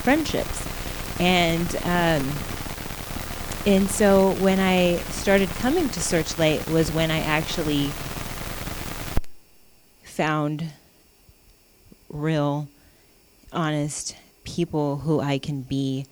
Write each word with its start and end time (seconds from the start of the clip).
friendships. 0.00 0.66
And 1.20 1.76
um, 1.84 2.32
and 3.66 3.90
so 3.90 4.32
when 4.42 4.58
I 4.58 4.96
started 5.10 5.48
coming 5.50 5.88
to 5.90 6.00
Searchlight 6.00 6.66
was 6.68 6.90
when 6.92 7.10
I 7.10 7.18
actually 7.20 7.88
found 10.02 10.70
real, 12.08 12.68
honest 13.52 14.16
people 14.44 14.96
who 14.98 15.20
I 15.20 15.38
can 15.38 15.60
be 15.62 16.06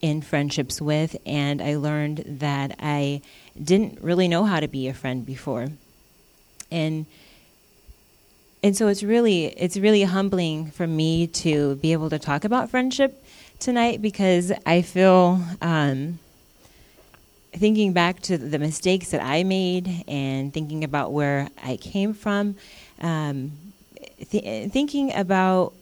in 0.00 0.20
friendships 0.20 0.80
with, 0.80 1.16
and 1.24 1.62
I 1.62 1.76
learned 1.76 2.24
that 2.40 2.74
I 2.80 3.22
didn't 3.62 4.00
really 4.02 4.26
know 4.28 4.44
how 4.44 4.60
to 4.60 4.68
be 4.68 4.88
a 4.88 4.94
friend 4.94 5.24
before. 5.24 5.68
And 6.70 7.06
and 8.62 8.76
so 8.76 8.88
it's 8.88 9.02
really 9.02 9.46
it's 9.46 9.76
really 9.76 10.02
humbling 10.02 10.70
for 10.70 10.86
me 10.86 11.26
to 11.26 11.76
be 11.76 11.92
able 11.92 12.10
to 12.10 12.18
talk 12.18 12.44
about 12.44 12.70
friendship 12.70 13.19
tonight 13.60 14.00
because 14.00 14.52
I 14.64 14.82
feel 14.82 15.40
um, 15.60 16.18
thinking 17.52 17.92
back 17.92 18.20
to 18.22 18.38
the 18.38 18.58
mistakes 18.58 19.10
that 19.10 19.22
I 19.22 19.44
made 19.44 20.04
and 20.08 20.52
thinking 20.52 20.82
about 20.82 21.12
where 21.12 21.48
I 21.62 21.76
came 21.76 22.14
from, 22.14 22.56
um, 23.00 23.52
th- 24.30 24.72
thinking 24.72 25.12
about 25.14 25.74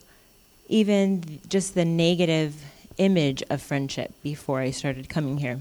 even 0.69 1.41
just 1.49 1.75
the 1.75 1.85
negative 1.85 2.55
image 2.99 3.43
of 3.49 3.63
friendship 3.63 4.13
before 4.23 4.61
I 4.61 4.73
started 4.73 5.09
coming 5.09 5.39
here, 5.39 5.61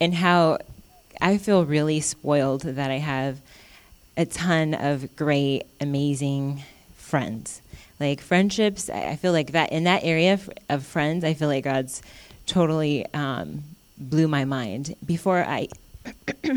and 0.00 0.14
how 0.14 0.58
I 1.20 1.38
feel 1.38 1.64
really 1.64 2.00
spoiled 2.00 2.62
that 2.62 2.90
I 2.90 2.98
have 2.98 3.38
a 4.16 4.26
ton 4.26 4.74
of 4.74 5.14
great, 5.16 5.62
amazing 5.80 6.64
friends. 6.96 7.61
Like 8.02 8.20
friendships, 8.20 8.90
I 8.90 9.14
feel 9.14 9.30
like 9.30 9.52
that 9.52 9.70
in 9.70 9.84
that 9.84 10.02
area 10.02 10.36
of 10.68 10.84
friends, 10.84 11.22
I 11.22 11.34
feel 11.34 11.46
like 11.46 11.62
God's 11.62 12.02
totally 12.46 13.06
um, 13.14 13.62
blew 13.96 14.26
my 14.26 14.44
mind. 14.44 14.96
Before 15.06 15.44
I, 15.44 15.68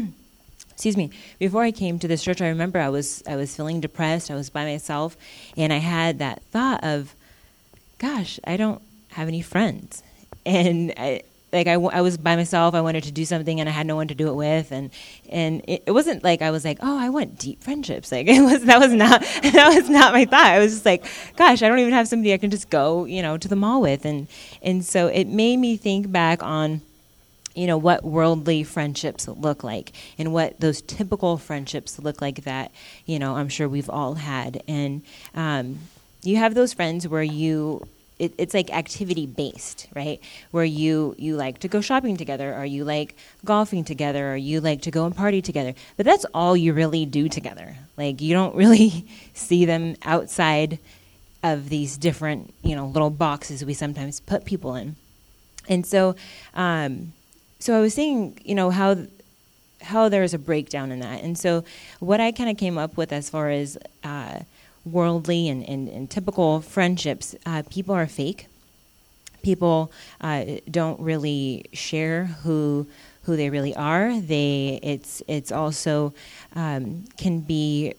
excuse 0.72 0.98
me, 0.98 1.12
before 1.38 1.62
I 1.62 1.70
came 1.70 2.00
to 2.00 2.08
this 2.08 2.24
church, 2.24 2.42
I 2.42 2.48
remember 2.48 2.80
I 2.80 2.90
was 2.90 3.22
I 3.28 3.36
was 3.36 3.56
feeling 3.56 3.80
depressed. 3.80 4.32
I 4.32 4.34
was 4.34 4.50
by 4.50 4.66
myself, 4.66 5.16
and 5.56 5.72
I 5.72 5.78
had 5.78 6.18
that 6.18 6.42
thought 6.50 6.84
of, 6.84 7.14
"Gosh, 8.00 8.40
I 8.44 8.58
don't 8.58 8.82
have 9.10 9.28
any 9.28 9.44
friends," 9.44 10.02
and 10.48 10.96
I, 10.98 11.22
like 11.56 11.68
I, 11.68 11.74
I 11.74 12.02
was 12.02 12.18
by 12.18 12.36
myself 12.36 12.76
i 12.76 12.82
wanted 12.82 13.04
to 13.06 13.12
do 13.12 13.26
something 13.26 13.60
and 13.60 13.70
i 13.70 13.72
had 13.72 13.88
no 13.88 13.96
one 13.96 14.08
to 14.10 14.16
do 14.16 14.28
it 14.30 14.34
with. 14.36 14.72
And 14.72 14.92
and 15.30 15.62
it, 15.68 15.84
it 15.88 15.92
wasn't 15.92 16.24
like 16.24 16.42
i 16.42 16.52
was 16.52 16.66
like 16.66 16.78
oh 16.82 17.00
i 17.00 17.10
want 17.10 17.40
deep 17.40 17.64
friendships. 17.64 18.12
Like 18.12 18.28
it 18.30 18.42
was 18.42 18.66
that 18.66 18.80
was 18.80 18.94
not 18.94 19.22
that 19.44 19.74
was 19.74 19.90
not 19.90 20.14
my 20.14 20.26
thought. 20.26 20.46
I 20.46 20.60
was 20.60 20.74
just 20.74 20.86
like 20.86 21.06
gosh 21.36 21.64
i 21.64 21.68
don't 21.68 21.80
even 21.80 21.94
have 21.94 22.08
somebody 22.08 22.34
i 22.34 22.38
can 22.38 22.52
just 22.52 22.70
go 22.70 23.06
you 23.06 23.22
know 23.22 23.38
to 23.38 23.48
the 23.48 23.56
mall 23.56 23.82
with. 23.82 24.06
And 24.06 24.28
and 24.62 24.86
so 24.86 25.08
it 25.08 25.26
made 25.28 25.58
me 25.58 25.78
think 25.78 26.12
back 26.12 26.44
on 26.44 26.82
you 27.56 27.68
know 27.68 27.78
what 27.78 28.04
worldly 28.04 28.64
friendships 28.64 29.28
look 29.30 29.64
like 29.64 29.94
and 30.18 30.34
what 30.34 30.60
those 30.60 30.82
typical 30.82 31.38
friendships 31.38 31.98
look 32.00 32.22
like 32.22 32.44
that 32.44 32.70
you 33.06 33.18
know 33.18 33.38
i'm 33.38 33.48
sure 33.50 33.70
we've 33.70 33.90
all 33.90 34.16
had. 34.16 34.62
And 34.68 35.04
um, 35.34 35.80
you 36.22 36.38
have 36.38 36.56
those 36.56 36.74
friends 36.74 37.08
where 37.08 37.24
you 37.24 37.88
it, 38.18 38.34
it's 38.38 38.54
like 38.54 38.72
activity 38.72 39.26
based 39.26 39.88
right? 39.96 40.20
Where 40.52 40.66
you 40.66 41.16
you 41.18 41.36
like 41.36 41.60
to 41.60 41.68
go 41.68 41.82
shopping 41.82 42.18
together 42.18 42.54
or 42.54 42.66
you 42.66 42.86
like 42.86 43.16
golfing 43.44 43.84
together 43.84 44.32
or 44.32 44.36
you 44.36 44.62
like 44.62 44.82
to 44.84 44.92
go 44.92 45.06
and 45.06 45.16
party 45.16 45.42
together. 45.42 45.74
But 45.98 46.06
that's 46.06 46.26
all 46.34 46.56
you 46.56 46.74
really 46.74 47.06
do 47.06 47.30
together. 47.30 47.78
Like 47.98 48.22
you 48.22 48.34
don't 48.34 48.56
really 48.64 49.06
see 49.34 49.66
them 49.66 49.96
outside 50.04 50.80
of 51.44 51.70
these 51.70 51.98
different 51.98 52.54
you 52.64 52.76
know 52.76 52.88
little 52.88 53.10
boxes 53.10 53.64
we 53.64 53.74
sometimes 53.74 54.20
put 54.20 54.46
people 54.46 54.76
in. 54.76 54.96
And 55.68 55.86
so 55.86 56.16
um, 56.54 57.14
so 57.60 57.76
I 57.78 57.82
was 57.82 57.94
saying, 57.94 58.40
you 58.44 58.56
know, 58.56 58.70
how 58.70 58.98
how 59.82 60.10
there's 60.10 60.34
a 60.34 60.40
breakdown 60.40 60.92
in 60.92 61.00
that. 61.00 61.22
And 61.22 61.38
so 61.38 61.64
what 62.00 62.20
I 62.20 62.32
kind 62.32 62.50
of 62.50 62.58
came 62.58 62.78
up 62.78 62.98
with 62.98 63.12
as 63.12 63.30
far 63.30 63.50
as 63.50 63.78
uh, 64.04 64.40
worldly 64.86 65.50
and, 65.50 65.68
and, 65.68 65.90
and, 65.90 66.10
typical 66.10 66.62
friendships, 66.62 67.36
uh, 67.46 67.64
people 67.70 67.96
are 67.96 68.08
fake. 68.08 68.48
People 69.42 69.92
uh, 70.22 70.46
don't 70.70 71.00
really 71.00 71.66
share 71.74 72.26
who 72.26 72.88
who 73.24 73.36
they 73.36 73.50
really 73.50 73.76
are. 73.76 74.20
They 74.20 74.80
it's 74.82 75.22
it's 75.28 75.52
also 75.52 76.14
um, 76.56 77.06
can 77.18 77.42
be 77.42 77.94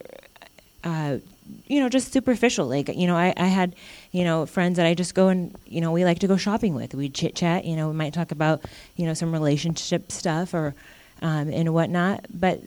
uh, 0.84 1.18
you 1.66 1.80
know 1.80 1.88
just 1.88 2.12
superficial. 2.12 2.66
Like 2.66 2.88
you 2.88 3.06
know 3.06 3.16
I, 3.16 3.32
I 3.36 3.46
had 3.46 3.74
you 4.16 4.24
know, 4.24 4.46
friends 4.46 4.78
that 4.78 4.86
I 4.86 4.94
just 4.94 5.14
go 5.14 5.28
and, 5.28 5.54
you 5.66 5.82
know, 5.82 5.92
we 5.92 6.06
like 6.06 6.20
to 6.20 6.26
go 6.26 6.38
shopping 6.38 6.74
with. 6.74 6.94
We 6.94 7.10
chit 7.10 7.34
chat, 7.34 7.66
you 7.66 7.76
know, 7.76 7.88
we 7.88 7.94
might 7.94 8.14
talk 8.14 8.30
about, 8.30 8.62
you 8.96 9.04
know, 9.04 9.12
some 9.12 9.30
relationship 9.30 10.10
stuff 10.10 10.54
or, 10.54 10.74
um, 11.20 11.50
and 11.50 11.74
whatnot. 11.74 12.24
But 12.32 12.62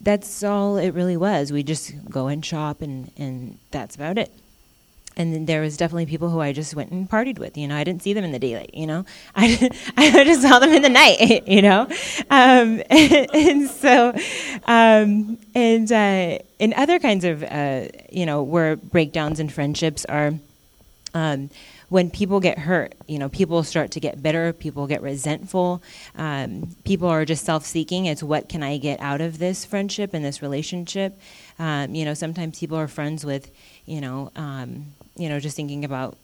that's 0.00 0.42
all 0.42 0.76
it 0.76 0.90
really 0.90 1.16
was. 1.16 1.52
We 1.52 1.62
just 1.62 1.92
go 2.10 2.28
and 2.28 2.44
shop 2.44 2.82
and, 2.82 3.10
and 3.16 3.58
that's 3.70 3.94
about 3.94 4.18
it. 4.18 4.30
And 5.16 5.32
then 5.32 5.46
there 5.46 5.60
was 5.60 5.76
definitely 5.76 6.06
people 6.06 6.30
who 6.30 6.40
I 6.40 6.52
just 6.52 6.74
went 6.74 6.90
and 6.90 7.08
partied 7.08 7.38
with. 7.38 7.56
You 7.56 7.68
know, 7.68 7.76
I 7.76 7.84
didn't 7.84 8.02
see 8.02 8.12
them 8.12 8.24
in 8.24 8.32
the 8.32 8.38
daylight. 8.40 8.70
You 8.74 8.86
know, 8.88 9.04
I 9.36 9.70
I 9.96 10.24
just 10.24 10.42
saw 10.42 10.58
them 10.58 10.70
in 10.70 10.82
the 10.82 10.88
night. 10.88 11.44
You 11.46 11.62
know, 11.62 11.82
um, 12.30 12.82
and, 12.90 13.28
and, 13.34 13.70
so 13.70 14.12
um, 14.64 15.38
and 15.54 15.92
uh, 15.92 16.38
other 16.76 16.98
kinds 16.98 17.24
of 17.24 17.44
uh, 17.44 17.88
you 18.10 18.26
know 18.26 18.42
where 18.42 18.76
breakdowns 18.76 19.38
in 19.38 19.48
friendships 19.48 20.04
are 20.06 20.34
um, 21.12 21.50
when 21.94 22.10
people 22.10 22.40
get 22.40 22.58
hurt, 22.58 22.92
you 23.06 23.20
know, 23.20 23.28
people 23.28 23.62
start 23.62 23.92
to 23.92 24.00
get 24.00 24.20
bitter, 24.20 24.52
people 24.52 24.88
get 24.88 25.00
resentful, 25.00 25.80
um, 26.16 26.68
people 26.82 27.06
are 27.06 27.24
just 27.24 27.44
self 27.44 27.64
seeking. 27.64 28.06
It's 28.06 28.20
what 28.20 28.48
can 28.48 28.64
I 28.64 28.78
get 28.78 28.98
out 28.98 29.20
of 29.20 29.38
this 29.38 29.64
friendship 29.64 30.12
and 30.12 30.24
this 30.24 30.42
relationship? 30.42 31.16
Um, 31.56 31.94
you 31.94 32.04
know, 32.04 32.14
sometimes 32.14 32.58
people 32.58 32.76
are 32.76 32.88
friends 32.88 33.24
with, 33.24 33.48
you 33.86 34.00
know, 34.00 34.32
um, 34.34 34.86
you 35.16 35.28
know, 35.28 35.38
just 35.38 35.54
thinking 35.54 35.84
about 35.84 36.18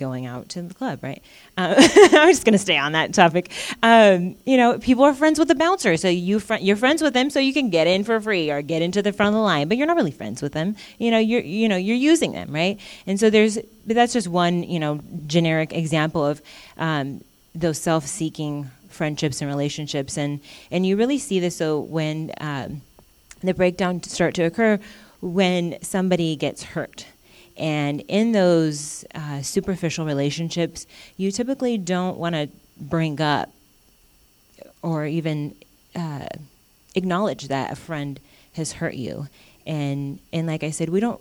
going 0.00 0.24
out 0.24 0.48
to 0.48 0.62
the 0.62 0.74
club, 0.74 0.98
right? 1.02 1.22
Uh, 1.56 1.74
I'm 1.78 2.30
just 2.30 2.44
going 2.44 2.54
to 2.54 2.58
stay 2.58 2.78
on 2.78 2.92
that 2.92 3.12
topic. 3.12 3.52
Um, 3.82 4.34
you 4.46 4.56
know, 4.56 4.78
people 4.78 5.04
are 5.04 5.14
friends 5.14 5.38
with 5.38 5.48
the 5.48 5.54
bouncer, 5.54 5.96
so 5.98 6.08
you 6.08 6.40
fr- 6.40 6.54
you're 6.54 6.74
friends 6.74 7.02
with 7.02 7.12
them, 7.12 7.28
so 7.30 7.38
you 7.38 7.52
can 7.52 7.68
get 7.68 7.86
in 7.86 8.02
for 8.02 8.18
free 8.20 8.50
or 8.50 8.62
get 8.62 8.80
into 8.80 9.02
the 9.02 9.12
front 9.12 9.28
of 9.28 9.34
the 9.34 9.42
line, 9.42 9.68
but 9.68 9.76
you're 9.76 9.86
not 9.86 9.96
really 9.96 10.10
friends 10.10 10.40
with 10.42 10.54
them. 10.54 10.74
You 10.98 11.10
know, 11.10 11.18
you're 11.18 11.42
you 11.42 11.68
know 11.68 11.76
you're 11.76 11.96
using 11.96 12.32
them, 12.32 12.52
right? 12.52 12.80
And 13.06 13.20
so 13.20 13.28
there's, 13.28 13.58
but 13.86 13.94
that's 13.94 14.14
just 14.14 14.26
one 14.26 14.62
you 14.62 14.80
know 14.80 15.00
generic 15.26 15.72
example 15.72 16.26
of 16.26 16.40
um, 16.78 17.22
those 17.54 17.78
self-seeking 17.78 18.70
friendships 18.88 19.42
and 19.42 19.50
relationships, 19.50 20.16
and 20.16 20.40
and 20.70 20.86
you 20.86 20.96
really 20.96 21.18
see 21.18 21.38
this 21.38 21.56
so 21.56 21.78
when 21.78 22.32
um, 22.40 22.80
the 23.42 23.52
breakdown 23.52 24.02
start 24.02 24.34
to 24.34 24.44
occur 24.44 24.80
when 25.20 25.76
somebody 25.82 26.34
gets 26.36 26.62
hurt 26.62 27.04
and 27.60 28.00
in 28.08 28.32
those 28.32 29.04
uh, 29.14 29.42
superficial 29.42 30.06
relationships, 30.06 30.86
you 31.18 31.30
typically 31.30 31.76
don't 31.76 32.16
want 32.16 32.34
to 32.34 32.48
bring 32.80 33.20
up 33.20 33.52
or 34.82 35.04
even 35.04 35.54
uh, 35.94 36.26
acknowledge 36.94 37.48
that 37.48 37.70
a 37.70 37.76
friend 37.76 38.18
has 38.54 38.72
hurt 38.72 38.94
you. 38.94 39.28
And 39.66 40.20
and 40.32 40.46
like 40.46 40.64
I 40.64 40.70
said, 40.70 40.88
we 40.88 41.00
don't. 41.00 41.20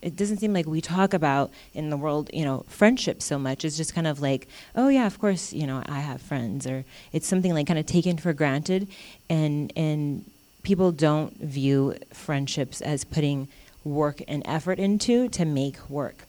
It 0.00 0.16
doesn't 0.16 0.38
seem 0.38 0.54
like 0.54 0.64
we 0.64 0.80
talk 0.80 1.12
about 1.12 1.50
in 1.74 1.90
the 1.90 1.96
world, 1.96 2.30
you 2.32 2.44
know, 2.44 2.64
friendship 2.68 3.20
so 3.20 3.38
much. 3.38 3.64
It's 3.64 3.76
just 3.76 3.92
kind 3.92 4.06
of 4.06 4.20
like, 4.20 4.48
oh 4.76 4.88
yeah, 4.88 5.06
of 5.06 5.18
course, 5.18 5.52
you 5.52 5.66
know, 5.66 5.82
I 5.86 5.98
have 5.98 6.22
friends, 6.22 6.68
or 6.68 6.84
it's 7.12 7.26
something 7.26 7.52
like 7.52 7.66
kind 7.66 7.80
of 7.80 7.86
taken 7.86 8.16
for 8.16 8.32
granted, 8.32 8.86
and 9.28 9.72
and 9.74 10.24
people 10.62 10.92
don't 10.92 11.36
view 11.38 11.96
friendships 12.12 12.80
as 12.80 13.02
putting 13.02 13.48
work 13.84 14.22
and 14.28 14.42
effort 14.46 14.78
into 14.78 15.28
to 15.28 15.44
make 15.44 15.88
work. 15.88 16.24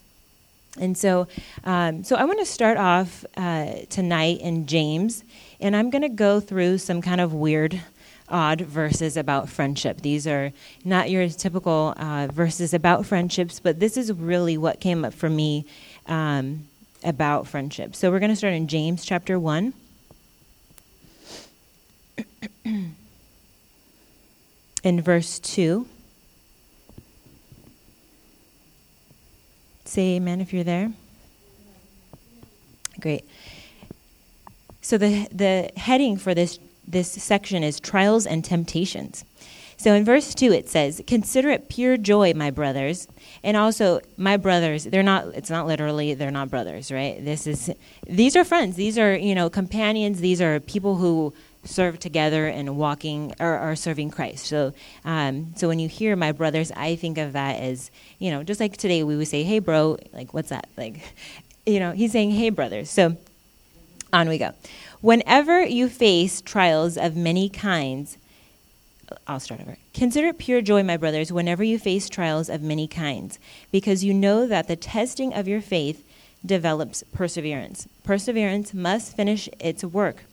And 0.80 0.98
so, 0.98 1.28
um, 1.66 2.04
so 2.04 2.16
I 2.16 2.24
want 2.24 2.40
to 2.40 2.46
start 2.46 2.78
off 2.78 3.26
uh, 3.36 3.74
tonight 3.90 4.40
in 4.40 4.68
James, 4.68 5.24
and 5.60 5.76
I'm 5.76 5.90
going 5.90 6.04
to 6.04 6.10
go 6.10 6.40
through 6.40 6.78
some 6.78 7.02
kind 7.02 7.20
of 7.20 7.34
weird, 7.34 7.82
odd 8.30 8.62
verses 8.62 9.18
about 9.18 9.50
friendship. 9.50 10.00
These 10.02 10.26
are 10.28 10.54
not 10.86 11.10
your 11.10 11.28
typical 11.28 11.94
uh, 11.98 12.28
verses 12.32 12.74
about 12.74 13.06
friendships, 13.06 13.60
but 13.60 13.82
this 13.82 13.98
is 13.98 14.14
really 14.14 14.58
what 14.58 14.80
came 14.80 15.04
up 15.04 15.14
for 15.14 15.30
me 15.30 15.66
um, 16.06 16.68
about 17.04 17.48
friendship. 17.48 17.94
So 17.94 18.10
we're 18.10 18.20
going 18.20 18.32
to 18.32 18.38
start 18.38 18.54
in 18.54 18.68
James 18.68 19.04
chapter 19.04 19.38
1. 19.38 19.74
in 24.84 25.02
verse 25.02 25.40
2. 25.40 25.86
Say 29.92 30.16
amen 30.16 30.40
if 30.40 30.54
you're 30.54 30.64
there. 30.64 30.94
Great. 33.02 33.26
So 34.82 34.98
the 34.98 35.28
the 35.34 35.70
heading 35.76 36.16
for 36.16 36.34
this 36.34 36.60
this 36.88 37.12
section 37.12 37.62
is 37.62 37.78
trials 37.82 38.26
and 38.26 38.46
temptations. 38.46 39.26
So 39.76 39.94
in 39.94 40.06
verse 40.06 40.34
2, 40.34 40.54
it 40.54 40.70
says, 40.70 41.02
Consider 41.08 41.50
it 41.50 41.68
pure 41.68 41.98
joy, 41.98 42.34
my 42.34 42.52
brothers. 42.52 43.10
And 43.44 43.58
also, 43.58 44.00
my 44.16 44.38
brothers, 44.38 44.86
they're 44.86 45.04
not, 45.04 45.26
it's 45.34 45.50
not 45.50 45.68
literally, 45.68 46.14
they're 46.14 46.32
not 46.32 46.50
brothers, 46.50 46.90
right? 46.90 47.24
This 47.26 47.46
is, 47.46 47.70
these 48.08 48.38
are 48.38 48.46
friends. 48.46 48.78
These 48.78 48.98
are, 48.98 49.14
you 49.18 49.36
know, 49.36 49.50
companions. 49.50 50.22
These 50.22 50.40
are 50.40 50.62
people 50.62 50.96
who 50.96 51.34
serve 51.64 52.00
together 52.00 52.48
and 52.48 52.78
walking 52.78 53.34
or 53.40 53.58
are 53.58 53.76
serving 53.76 54.10
Christ. 54.10 54.46
So, 54.46 54.74
um, 55.06 55.54
so 55.56 55.68
when 55.68 55.80
you 55.80 55.88
hear 55.88 56.16
my 56.16 56.32
brothers, 56.32 56.72
I 56.76 56.96
think 56.96 57.18
of 57.18 57.34
that 57.34 57.60
as, 57.60 57.92
you 58.20 58.32
know, 58.32 58.44
just 58.44 58.60
like 58.60 58.78
today 58.78 59.04
we 59.04 59.16
would 59.16 59.28
say, 59.28 59.44
hey, 59.44 59.60
bro, 59.60 59.98
like, 60.14 60.34
what's 60.34 60.50
that? 60.50 60.68
Like, 60.78 61.02
you 61.66 61.80
know, 61.80 61.92
he's 61.92 62.12
saying, 62.12 62.32
hey, 62.32 62.50
brothers. 62.50 62.90
So 62.90 63.18
on 64.12 64.28
we 64.28 64.38
go. 64.38 64.52
Whenever 65.02 65.64
you 65.64 65.88
face 65.88 66.42
trials 66.42 66.98
of 66.98 67.16
many 67.16 67.50
kinds, 67.50 68.18
I'll 69.28 69.40
start 69.40 69.62
over. 69.62 69.78
Consider 69.94 70.28
it 70.28 70.38
pure 70.38 70.62
joy, 70.62 70.84
my 70.84 70.98
brothers, 70.98 71.32
whenever 71.32 71.64
you 71.64 71.78
face 71.78 72.10
trials 72.10 72.50
of 72.50 72.62
many 72.62 72.88
kinds, 72.88 73.40
because 73.72 74.04
you 74.04 74.14
know 74.14 74.48
that 74.48 74.68
the 74.68 74.76
testing 74.76 75.34
of 75.34 75.48
your 75.48 75.62
faith 75.62 76.06
develops 76.46 77.04
perseverance. 77.12 77.88
Perseverance 78.04 78.74
must 78.74 79.16
finish 79.16 79.50
its 79.60 79.84
work 79.84 80.24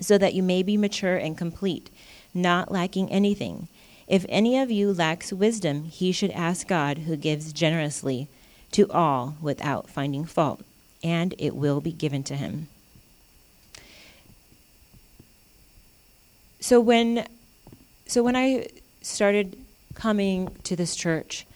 so 0.00 0.18
that 0.18 0.34
you 0.34 0.42
may 0.42 0.62
be 0.62 0.76
mature 0.76 1.16
and 1.16 1.36
complete, 1.38 1.90
not 2.34 2.70
lacking 2.72 3.10
anything. 3.10 3.68
If 4.08 4.26
any 4.28 4.58
of 4.58 4.70
you 4.70 4.92
lacks 4.92 5.32
wisdom, 5.32 5.84
he 5.84 6.12
should 6.12 6.30
ask 6.32 6.66
God, 6.66 6.98
who 6.98 7.16
gives 7.16 7.52
generously 7.52 8.28
to 8.72 8.90
all 8.90 9.36
without 9.40 9.88
finding 9.88 10.24
fault, 10.24 10.62
and 11.02 11.34
it 11.38 11.54
will 11.54 11.80
be 11.80 11.92
given 11.92 12.22
to 12.24 12.36
him. 12.36 12.68
So 16.60 16.80
when 16.80 17.26
so 18.06 18.22
when 18.22 18.36
I 18.36 18.68
started 19.00 19.56
coming 19.94 20.54
to 20.64 20.76
this 20.76 20.94
church, 20.94 21.46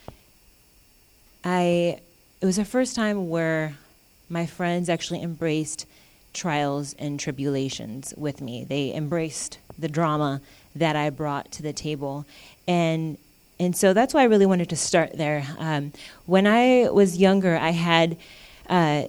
I 1.44 2.00
it 2.40 2.46
was 2.46 2.56
the 2.56 2.64
first 2.64 2.96
time 2.96 3.28
where 3.28 3.76
my 4.28 4.46
friends 4.46 4.88
actually 4.88 5.22
embraced 5.22 5.86
trials 6.36 6.94
and 6.98 7.18
tribulations 7.18 8.14
with 8.16 8.40
me. 8.40 8.64
They 8.64 8.94
embraced 8.94 9.58
the 9.78 9.88
drama 9.88 10.40
that 10.76 10.94
I 10.94 11.10
brought 11.10 11.50
to 11.52 11.62
the 11.62 11.72
table, 11.72 12.24
and 12.68 13.18
and 13.58 13.74
so 13.74 13.92
that's 13.92 14.14
why 14.14 14.20
I 14.20 14.24
really 14.24 14.46
wanted 14.46 14.68
to 14.70 14.76
start 14.76 15.16
there. 15.16 15.44
Um, 15.58 15.92
when 16.26 16.46
I 16.46 16.88
was 16.90 17.16
younger, 17.16 17.56
I 17.56 17.70
had. 17.70 18.16
Uh, 18.68 19.06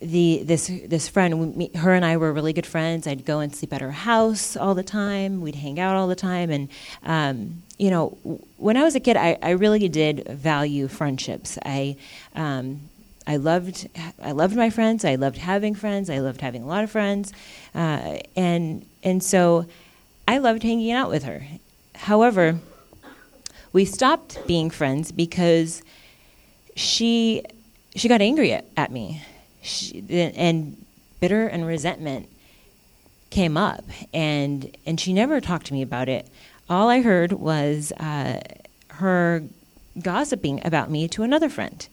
the 0.00 0.42
this 0.44 0.70
this 0.84 1.08
friend, 1.08 1.56
we, 1.56 1.68
her 1.68 1.94
and 1.94 2.04
I 2.04 2.18
were 2.18 2.30
really 2.30 2.52
good 2.52 2.66
friends. 2.66 3.06
I'd 3.06 3.24
go 3.24 3.40
and 3.40 3.54
sleep 3.54 3.72
at 3.72 3.80
her 3.80 3.92
house 3.92 4.54
all 4.54 4.74
the 4.74 4.82
time. 4.82 5.40
We'd 5.40 5.54
hang 5.54 5.80
out 5.80 5.96
all 5.96 6.06
the 6.06 6.14
time, 6.14 6.50
and 6.50 6.68
um, 7.02 7.62
you 7.78 7.90
know, 7.90 8.08
when 8.58 8.76
I 8.76 8.82
was 8.82 8.94
a 8.94 9.00
kid, 9.00 9.16
I, 9.16 9.38
I 9.42 9.50
really 9.50 9.88
did 9.88 10.28
value 10.28 10.88
friendships. 10.88 11.58
I 11.64 11.96
um, 12.34 12.82
I 13.26 13.36
loved 13.36 13.88
I 14.22 14.32
loved 14.32 14.56
my 14.56 14.70
friends. 14.70 15.04
I 15.04 15.16
loved 15.16 15.38
having 15.38 15.74
friends. 15.74 16.08
I 16.08 16.18
loved 16.18 16.40
having 16.40 16.62
a 16.62 16.66
lot 16.66 16.84
of 16.84 16.90
friends, 16.90 17.32
uh, 17.74 18.18
and 18.36 18.86
and 19.02 19.22
so 19.22 19.66
I 20.28 20.38
loved 20.38 20.62
hanging 20.62 20.92
out 20.92 21.10
with 21.10 21.24
her. 21.24 21.46
However, 21.94 22.60
we 23.72 23.84
stopped 23.84 24.46
being 24.46 24.70
friends 24.70 25.10
because 25.10 25.82
she 26.76 27.42
she 27.96 28.08
got 28.08 28.20
angry 28.20 28.52
at, 28.52 28.66
at 28.76 28.92
me 28.92 29.22
she, 29.62 30.04
and 30.36 30.84
bitter 31.20 31.46
and 31.46 31.66
resentment 31.66 32.28
came 33.30 33.56
up, 33.56 33.84
and 34.14 34.76
and 34.86 35.00
she 35.00 35.12
never 35.12 35.40
talked 35.40 35.66
to 35.66 35.72
me 35.72 35.82
about 35.82 36.08
it. 36.08 36.28
All 36.70 36.88
I 36.88 37.00
heard 37.00 37.32
was 37.32 37.92
uh, 37.92 38.40
her 38.88 39.42
gossiping 40.00 40.60
about 40.64 40.90
me 40.90 41.08
to 41.08 41.22
another 41.22 41.48
friend. 41.48 41.88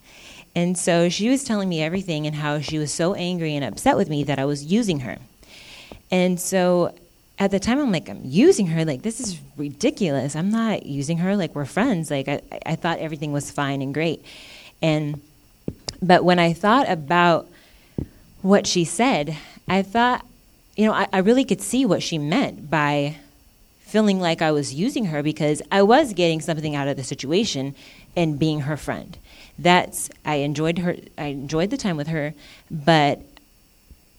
And 0.55 0.77
so 0.77 1.09
she 1.09 1.29
was 1.29 1.43
telling 1.43 1.67
me 1.67 1.81
everything 1.81 2.27
and 2.27 2.35
how 2.35 2.59
she 2.59 2.77
was 2.77 2.91
so 2.91 3.15
angry 3.15 3.55
and 3.55 3.65
upset 3.65 3.97
with 3.97 4.09
me 4.09 4.23
that 4.25 4.37
I 4.37 4.45
was 4.45 4.63
using 4.63 4.99
her. 5.01 5.17
And 6.11 6.39
so 6.39 6.93
at 7.39 7.49
the 7.49 7.59
time, 7.59 7.79
I'm 7.79 7.91
like, 7.91 8.07
I'm 8.07 8.21
using 8.23 8.67
her. 8.67 8.85
Like, 8.85 9.01
this 9.01 9.19
is 9.19 9.39
ridiculous. 9.57 10.35
I'm 10.35 10.51
not 10.51 10.85
using 10.85 11.17
her. 11.17 11.35
Like, 11.35 11.55
we're 11.55 11.65
friends. 11.65 12.11
Like, 12.11 12.27
I, 12.27 12.41
I 12.65 12.75
thought 12.75 12.99
everything 12.99 13.31
was 13.31 13.49
fine 13.49 13.81
and 13.81 13.93
great. 13.93 14.23
And, 14.81 15.21
but 16.01 16.23
when 16.23 16.37
I 16.37 16.53
thought 16.53 16.89
about 16.89 17.47
what 18.43 18.67
she 18.67 18.85
said, 18.85 19.35
I 19.67 19.81
thought, 19.81 20.25
you 20.75 20.85
know, 20.85 20.93
I, 20.93 21.07
I 21.11 21.19
really 21.19 21.45
could 21.45 21.61
see 21.61 21.85
what 21.85 22.03
she 22.03 22.17
meant 22.17 22.69
by 22.69 23.17
feeling 23.81 24.19
like 24.19 24.41
I 24.41 24.51
was 24.51 24.73
using 24.73 25.05
her 25.05 25.23
because 25.23 25.61
I 25.71 25.81
was 25.81 26.13
getting 26.13 26.41
something 26.41 26.75
out 26.75 26.87
of 26.87 26.97
the 26.97 27.03
situation 27.03 27.75
and 28.15 28.37
being 28.37 28.61
her 28.61 28.77
friend. 28.77 29.17
That's 29.57 30.09
I 30.25 30.35
enjoyed 30.35 30.79
her. 30.79 30.95
I 31.17 31.25
enjoyed 31.25 31.69
the 31.69 31.77
time 31.77 31.97
with 31.97 32.07
her, 32.07 32.33
but 32.71 33.21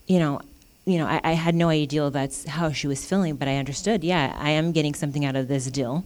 you 0.06 0.18
know, 0.18 0.40
you 0.84 0.98
know, 0.98 1.06
I, 1.06 1.20
I 1.24 1.32
had 1.32 1.54
no 1.54 1.68
idea 1.68 2.08
that's 2.10 2.46
how 2.46 2.72
she 2.72 2.86
was 2.86 3.04
feeling. 3.04 3.36
But 3.36 3.48
I 3.48 3.56
understood. 3.56 4.04
Yeah, 4.04 4.36
I 4.38 4.50
am 4.50 4.72
getting 4.72 4.94
something 4.94 5.24
out 5.24 5.36
of 5.36 5.48
this 5.48 5.70
deal. 5.70 6.04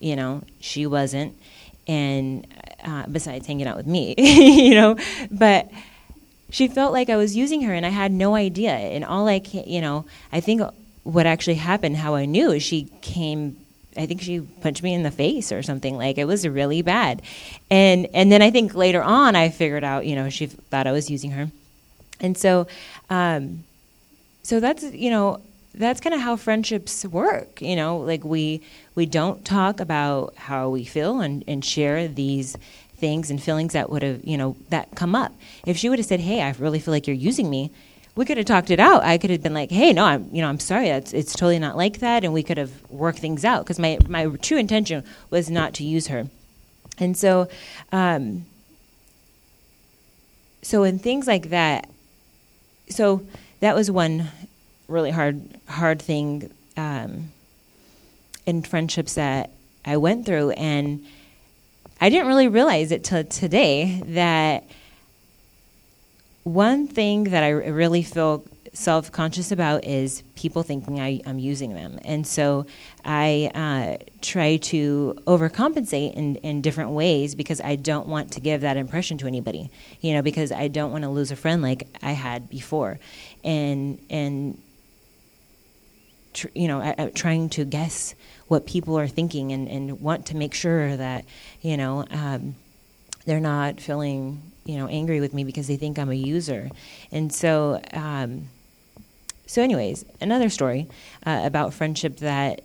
You 0.00 0.16
know, 0.16 0.42
she 0.60 0.86
wasn't, 0.86 1.36
and 1.88 2.46
uh, 2.84 3.06
besides 3.10 3.46
hanging 3.46 3.66
out 3.66 3.76
with 3.76 3.86
me, 3.86 4.14
you 4.18 4.74
know, 4.74 4.96
but 5.30 5.70
she 6.50 6.68
felt 6.68 6.92
like 6.92 7.10
I 7.10 7.16
was 7.16 7.36
using 7.36 7.62
her 7.62 7.74
and 7.74 7.84
I 7.84 7.90
had 7.90 8.12
no 8.12 8.34
idea. 8.34 8.72
And 8.72 9.04
all 9.04 9.26
I 9.28 9.40
can, 9.40 9.64
you 9.66 9.80
know, 9.80 10.04
I 10.32 10.40
think 10.40 10.62
what 11.02 11.26
actually 11.26 11.56
happened, 11.56 11.96
how 11.96 12.14
I 12.14 12.26
knew, 12.26 12.52
is 12.52 12.62
she 12.62 12.84
came. 13.00 13.56
I 13.98 14.06
think 14.06 14.22
she 14.22 14.40
punched 14.40 14.82
me 14.82 14.94
in 14.94 15.02
the 15.02 15.10
face 15.10 15.50
or 15.52 15.62
something. 15.62 15.96
Like 15.96 16.18
it 16.18 16.26
was 16.26 16.46
really 16.46 16.82
bad, 16.82 17.22
and 17.70 18.06
and 18.14 18.30
then 18.30 18.42
I 18.42 18.50
think 18.50 18.74
later 18.74 19.02
on 19.02 19.36
I 19.36 19.48
figured 19.48 19.84
out, 19.84 20.06
you 20.06 20.14
know, 20.14 20.30
she 20.30 20.46
thought 20.46 20.86
I 20.86 20.92
was 20.92 21.10
using 21.10 21.32
her, 21.32 21.50
and 22.20 22.36
so, 22.38 22.66
um, 23.10 23.64
so 24.42 24.60
that's 24.60 24.84
you 24.84 25.10
know 25.10 25.40
that's 25.74 26.00
kind 26.00 26.14
of 26.14 26.20
how 26.20 26.36
friendships 26.36 27.04
work. 27.04 27.60
You 27.60 27.76
know, 27.76 27.98
like 27.98 28.24
we 28.24 28.62
we 28.94 29.06
don't 29.06 29.44
talk 29.44 29.80
about 29.80 30.34
how 30.36 30.68
we 30.68 30.84
feel 30.84 31.20
and 31.20 31.44
and 31.46 31.64
share 31.64 32.08
these 32.08 32.56
things 32.96 33.30
and 33.30 33.40
feelings 33.40 33.74
that 33.74 33.90
would 33.90 34.02
have, 34.02 34.24
you 34.24 34.36
know, 34.36 34.56
that 34.70 34.94
come 34.96 35.14
up. 35.14 35.32
If 35.66 35.76
she 35.76 35.88
would 35.88 35.98
have 35.98 36.06
said, 36.06 36.20
"Hey, 36.20 36.42
I 36.42 36.50
really 36.58 36.80
feel 36.80 36.92
like 36.92 37.06
you're 37.06 37.16
using 37.16 37.48
me," 37.48 37.70
we 38.18 38.24
could 38.24 38.36
have 38.36 38.46
talked 38.46 38.72
it 38.72 38.80
out. 38.80 39.04
I 39.04 39.16
could 39.16 39.30
have 39.30 39.44
been 39.44 39.54
like, 39.54 39.70
"Hey, 39.70 39.92
no, 39.92 40.04
I'm, 40.04 40.28
you 40.32 40.42
know, 40.42 40.48
I'm 40.48 40.58
sorry. 40.58 40.88
It's 40.88 41.12
it's 41.12 41.32
totally 41.34 41.60
not 41.60 41.76
like 41.76 42.00
that," 42.00 42.24
and 42.24 42.32
we 42.32 42.42
could 42.42 42.58
have 42.58 42.72
worked 42.90 43.20
things 43.20 43.44
out 43.44 43.64
because 43.64 43.78
my 43.78 43.96
my 44.08 44.26
true 44.42 44.58
intention 44.58 45.04
was 45.30 45.48
not 45.48 45.72
to 45.74 45.84
use 45.84 46.08
her, 46.08 46.26
and 46.98 47.16
so, 47.16 47.48
um, 47.92 48.44
so 50.62 50.82
in 50.82 50.98
things 50.98 51.28
like 51.28 51.50
that, 51.50 51.88
so 52.88 53.22
that 53.60 53.76
was 53.76 53.88
one 53.88 54.26
really 54.88 55.12
hard 55.12 55.40
hard 55.68 56.02
thing 56.02 56.50
um, 56.76 57.30
in 58.46 58.62
friendships 58.62 59.14
that 59.14 59.52
I 59.84 59.96
went 59.96 60.26
through 60.26 60.50
and 60.50 61.06
I 62.00 62.10
didn't 62.10 62.26
really 62.26 62.48
realize 62.48 62.90
it 62.90 63.04
till 63.04 63.22
today 63.24 64.02
that 64.06 64.64
one 66.44 66.86
thing 66.86 67.24
that 67.24 67.42
I 67.42 67.50
really 67.50 68.02
feel 68.02 68.44
self 68.72 69.10
conscious 69.10 69.50
about 69.50 69.84
is 69.84 70.22
people 70.36 70.62
thinking 70.62 71.00
I, 71.00 71.20
am 71.26 71.38
using 71.38 71.74
them. 71.74 71.98
And 72.04 72.26
so 72.26 72.66
I 73.04 73.50
uh, 73.54 74.04
try 74.22 74.56
to 74.56 75.18
overcompensate 75.26 76.14
in, 76.14 76.36
in 76.36 76.62
different 76.62 76.90
ways 76.90 77.34
because 77.34 77.60
I 77.60 77.76
don't 77.76 78.06
want 78.06 78.32
to 78.32 78.40
give 78.40 78.60
that 78.60 78.76
impression 78.76 79.18
to 79.18 79.26
anybody, 79.26 79.70
you 80.00 80.14
know, 80.14 80.22
because 80.22 80.52
I 80.52 80.68
don't 80.68 80.92
want 80.92 81.02
to 81.02 81.10
lose 81.10 81.30
a 81.30 81.36
friend 81.36 81.60
like 81.62 81.88
I 82.02 82.12
had 82.12 82.48
before. 82.48 83.00
And, 83.42 83.98
and, 84.10 84.60
tr- 86.34 86.48
you 86.54 86.68
know, 86.68 86.80
I, 86.80 86.94
I, 86.98 87.06
trying 87.08 87.48
to 87.50 87.64
guess 87.64 88.14
what 88.46 88.66
people 88.66 88.98
are 88.98 89.08
thinking 89.08 89.52
and, 89.52 89.68
and 89.68 90.00
want 90.00 90.26
to 90.26 90.36
make 90.36 90.54
sure 90.54 90.96
that, 90.96 91.24
you 91.60 91.76
know, 91.76 92.06
um, 92.10 92.54
they're 93.26 93.40
not 93.40 93.80
feeling, 93.80 94.40
you 94.68 94.76
know, 94.76 94.86
angry 94.86 95.18
with 95.18 95.32
me 95.32 95.44
because 95.44 95.66
they 95.66 95.76
think 95.76 95.98
I'm 95.98 96.10
a 96.10 96.14
user. 96.14 96.68
And 97.10 97.32
so, 97.32 97.80
um, 97.94 98.48
so 99.46 99.62
anyways, 99.62 100.04
another 100.20 100.50
story 100.50 100.86
uh, 101.24 101.40
about 101.42 101.72
friendship 101.72 102.18
that 102.18 102.60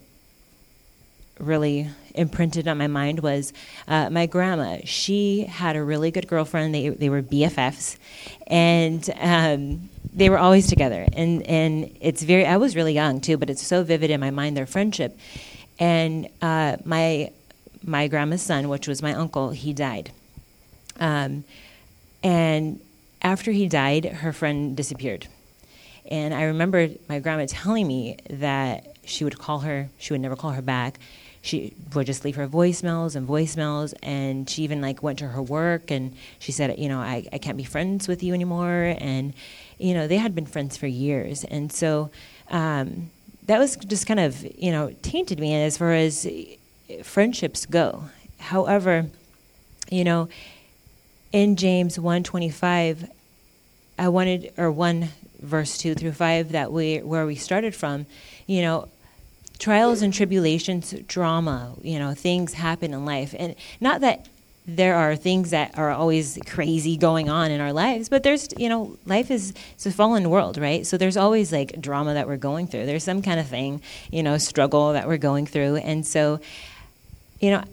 really 1.39 1.89
imprinted 2.13 2.67
on 2.67 2.77
my 2.77 2.88
mind 2.88 3.22
was 3.22 3.53
uh, 3.88 4.10
my 4.10 4.25
grandma. 4.25 4.79
She 4.83 5.45
had 5.45 5.77
a 5.77 5.83
really 5.83 6.12
good 6.12 6.27
girlfriend. 6.27 6.75
They 6.75 6.89
they 6.89 7.07
were 7.07 7.22
BFFs, 7.22 7.98
and 8.48 9.10
um, 9.19 9.89
they 10.13 10.29
were 10.29 10.38
always 10.38 10.67
together. 10.67 11.07
And 11.13 11.41
and 11.43 11.95
it's 12.01 12.22
very. 12.22 12.45
I 12.45 12.57
was 12.57 12.75
really 12.75 12.93
young 12.93 13.22
too, 13.22 13.38
but 13.38 13.50
it's 13.50 13.65
so 13.65 13.81
vivid 13.81 14.12
in 14.12 14.19
my 14.19 14.29
mind 14.29 14.57
their 14.57 14.65
friendship. 14.65 15.17
And 15.79 16.27
uh, 16.41 16.77
my 16.83 17.31
my 17.81 18.10
grandma's 18.10 18.41
son, 18.41 18.67
which 18.67 18.89
was 18.89 19.01
my 19.01 19.13
uncle, 19.13 19.51
he 19.51 19.72
died. 19.72 20.12
Um, 21.00 21.45
and 22.24 22.80
after 23.22 23.51
he 23.51 23.68
died, 23.68 24.06
her 24.06 24.34
friend 24.34 24.75
disappeared. 24.75 25.27
And 26.10 26.34
I 26.34 26.44
remember 26.44 26.89
my 27.08 27.20
grandma 27.20 27.46
telling 27.48 27.88
me 27.88 28.18
that 28.30 28.98
she 29.06 29.24
would 29.24 29.38
call 29.38 29.60
her, 29.60 29.89
she 29.98 30.13
would 30.13 30.22
never 30.22 30.36
call 30.36 30.51
her 30.51 30.62
back. 30.62 31.00
she 31.42 31.74
would 31.94 32.06
just 32.06 32.24
leave 32.24 32.38
her 32.38 32.48
voicemails 32.48 33.18
and 33.18 33.27
voicemails 33.27 33.94
and 34.01 34.50
she 34.50 34.63
even 34.63 34.80
like 34.82 35.03
went 35.03 35.20
to 35.20 35.27
her 35.27 35.42
work 35.42 35.92
and 35.92 36.15
she 36.39 36.53
said 36.53 36.80
you 36.80 36.88
know 36.88 37.00
I, 37.00 37.27
I 37.34 37.38
can't 37.38 37.58
be 37.58 37.65
friends 37.65 38.08
with 38.08 38.24
you 38.24 38.34
anymore 38.34 38.96
and 38.98 39.34
you 39.77 39.94
know 39.94 40.08
they 40.08 40.15
had 40.18 40.34
been 40.34 40.46
friends 40.46 40.77
for 40.77 40.88
years 40.88 41.44
and 41.44 41.70
so 41.70 42.10
um, 42.50 43.12
that 43.46 43.60
was 43.60 43.75
just 43.75 44.08
kind 44.08 44.22
of 44.22 44.42
you 44.58 44.72
know 44.72 44.96
tainted 45.01 45.38
me 45.38 45.53
as 45.53 45.77
far 45.77 45.92
as 45.92 46.25
friendships 47.03 47.65
go 47.65 48.06
however 48.39 49.08
you 49.92 50.06
know 50.06 50.30
in 51.34 51.58
james 51.58 52.00
125 52.00 53.10
i 54.00 54.08
wanted 54.08 54.54
or 54.58 54.72
1 54.72 55.10
verse 55.42 55.78
2 55.78 55.96
through 55.96 56.13
5 56.13 56.54
that 56.54 56.72
we 56.72 57.00
where 57.00 57.25
we 57.25 57.36
started 57.36 57.75
from 57.75 58.06
you 58.48 58.62
know 58.62 58.88
trials 59.60 60.02
and 60.02 60.13
tribulations 60.13 60.94
drama 61.08 61.74
you 61.82 62.00
know 62.00 62.13
things 62.13 62.54
happen 62.54 62.94
in 62.94 63.04
life 63.04 63.36
and 63.38 63.56
not 63.82 64.00
that 64.00 64.28
there 64.66 64.96
are 64.96 65.16
things 65.16 65.50
that 65.50 65.78
are 65.78 65.92
always 65.92 66.40
crazy 66.46 66.96
going 66.96 67.30
on 67.30 67.52
in 67.52 67.60
our 67.60 67.74
lives, 67.74 68.08
but 68.08 68.24
there's, 68.24 68.48
you 68.58 68.70
know, 68.70 68.98
life 69.06 69.30
is 69.30 69.54
it's 69.74 69.86
a 69.86 69.92
fallen 69.92 70.30
world, 70.30 70.58
right? 70.58 70.88
So 70.88 70.98
there's 70.98 71.18
always 71.18 71.52
like 71.52 71.82
drama 71.82 72.13
that 72.13 72.28
we're 72.28 72.38
going 72.38 72.68
through. 72.68 72.86
There's 72.86 73.04
some 73.04 73.22
kind 73.22 73.40
of 73.40 73.48
thing, 73.48 73.82
you 74.10 74.24
know, 74.24 74.38
struggle 74.38 74.94
that 74.94 75.08
we're 75.08 75.18
going 75.18 75.48
through. 75.48 75.78
And 75.78 76.06
so, 76.06 76.40
you 77.42 77.52
know, 77.52 77.63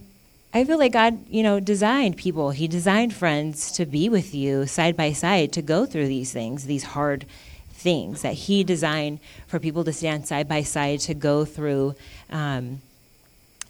I 0.52 0.64
feel 0.64 0.78
like 0.78 0.92
God, 0.92 1.26
you 1.28 1.44
know, 1.44 1.60
designed 1.60 2.16
people. 2.16 2.50
He 2.50 2.66
designed 2.66 3.14
friends 3.14 3.70
to 3.72 3.86
be 3.86 4.08
with 4.08 4.34
you 4.34 4.66
side 4.66 4.96
by 4.96 5.12
side 5.12 5.52
to 5.52 5.62
go 5.62 5.86
through 5.86 6.08
these 6.08 6.32
things, 6.32 6.64
these 6.64 6.82
hard 6.82 7.24
things 7.70 8.22
that 8.22 8.34
He 8.34 8.64
designed 8.64 9.20
for 9.46 9.60
people 9.60 9.84
to 9.84 9.92
stand 9.92 10.26
side 10.26 10.48
by 10.48 10.62
side 10.62 11.00
to 11.00 11.14
go 11.14 11.44
through 11.44 11.94
um, 12.30 12.80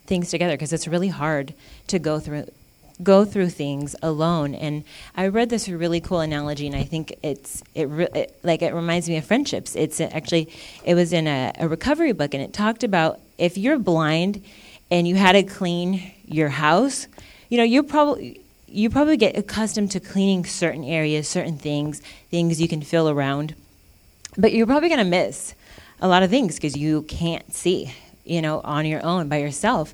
things 0.07 0.31
together 0.31 0.55
because 0.55 0.73
it's 0.73 0.89
really 0.89 1.09
hard 1.09 1.53
to 1.89 1.99
go 1.99 2.19
through 2.19 2.47
go 3.03 3.25
through 3.25 3.49
things 3.49 3.97
alone. 4.03 4.55
And 4.55 4.85
I 5.17 5.29
read 5.29 5.49
this 5.49 5.71
really 5.71 6.01
cool 6.01 6.21
analogy, 6.21 6.67
and 6.67 6.77
I 6.77 6.85
think 6.85 7.15
it's 7.23 7.63
it, 7.75 7.89
re- 7.89 8.09
it 8.15 8.39
like 8.43 8.63
it 8.63 8.73
reminds 8.73 9.07
me 9.07 9.19
of 9.19 9.25
friendships. 9.27 9.77
It's 9.77 10.01
actually 10.01 10.51
it 10.85 10.95
was 10.95 11.13
in 11.13 11.27
a, 11.27 11.53
a 11.59 11.69
recovery 11.69 12.13
book, 12.13 12.33
and 12.33 12.43
it 12.43 12.55
talked 12.55 12.85
about 12.85 13.21
if 13.37 13.59
you're 13.59 13.79
blind 13.79 14.43
and 14.91 15.07
you 15.07 15.15
had 15.15 15.33
to 15.33 15.43
clean 15.43 16.13
your 16.31 16.49
house, 16.49 17.07
you 17.49 17.59
know, 17.59 17.65
you 17.65 17.83
probably 17.83 18.41
you 18.69 18.89
probably 18.89 19.17
get 19.17 19.37
accustomed 19.37 19.91
to 19.91 20.01
cleaning 20.01 20.45
certain 20.45 20.85
areas, 20.85 21.29
certain 21.29 21.59
things, 21.59 22.01
things 22.31 22.61
you 22.61 22.69
can 22.69 22.81
feel 22.83 23.09
around, 23.09 23.55
but 24.39 24.53
you're 24.53 24.67
probably 24.67 24.89
going 24.89 25.01
to 25.01 25.05
miss 25.05 25.55
a 26.01 26.07
lot 26.07 26.23
of 26.23 26.31
things 26.31 26.55
because 26.55 26.77
you 26.77 27.03
can't 27.03 27.53
see, 27.53 27.93
you 28.25 28.41
know, 28.41 28.61
on 28.61 28.87
your 28.87 29.05
own 29.05 29.29
by 29.29 29.39
yourself. 29.39 29.93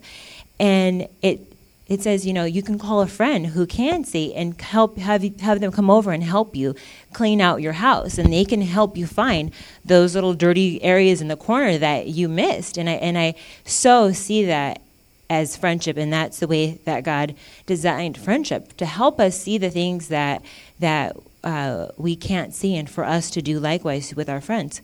And 0.60 1.08
it 1.22 1.40
it 1.86 2.02
says, 2.02 2.26
you 2.26 2.32
know, 2.32 2.44
you 2.44 2.62
can 2.62 2.78
call 2.78 3.00
a 3.00 3.06
friend 3.06 3.46
who 3.46 3.64
can 3.64 4.02
see 4.02 4.34
and 4.34 4.60
help 4.60 4.98
have 4.98 5.22
have 5.40 5.60
them 5.60 5.72
come 5.72 5.88
over 5.88 6.12
and 6.12 6.22
help 6.22 6.56
you 6.56 6.74
clean 7.12 7.40
out 7.40 7.62
your 7.62 7.74
house, 7.74 8.18
and 8.18 8.32
they 8.32 8.44
can 8.44 8.60
help 8.60 8.96
you 8.96 9.06
find 9.06 9.52
those 9.84 10.14
little 10.14 10.34
dirty 10.34 10.82
areas 10.82 11.20
in 11.20 11.28
the 11.28 11.36
corner 11.36 11.78
that 11.78 12.08
you 12.08 12.28
missed. 12.28 12.76
And 12.76 12.90
I 12.90 12.94
and 12.94 13.16
I 13.16 13.34
so 13.64 14.12
see 14.12 14.44
that 14.46 14.82
as 15.28 15.56
friendship, 15.56 15.96
and 15.96 16.12
that's 16.12 16.38
the 16.38 16.46
way 16.46 16.78
that 16.84 17.04
God 17.04 17.34
designed 17.66 18.16
friendship 18.16 18.76
to 18.76 18.86
help 18.86 19.18
us 19.18 19.38
see 19.38 19.58
the 19.58 19.70
things 19.70 20.08
that 20.08 20.42
that 20.78 21.16
uh, 21.42 21.88
we 21.96 22.16
can't 22.16 22.54
see, 22.54 22.76
and 22.76 22.88
for 22.88 23.04
us 23.04 23.30
to 23.30 23.42
do 23.42 23.58
likewise 23.58 24.14
with 24.14 24.28
our 24.28 24.40
friends. 24.40 24.82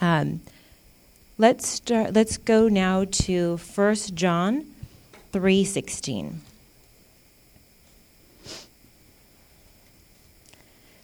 Um, 0.00 0.40
let's 1.38 1.66
start. 1.66 2.14
Let's 2.14 2.36
go 2.36 2.68
now 2.68 3.04
to 3.04 3.56
First 3.58 4.14
John 4.14 4.66
3:16. 5.32 6.40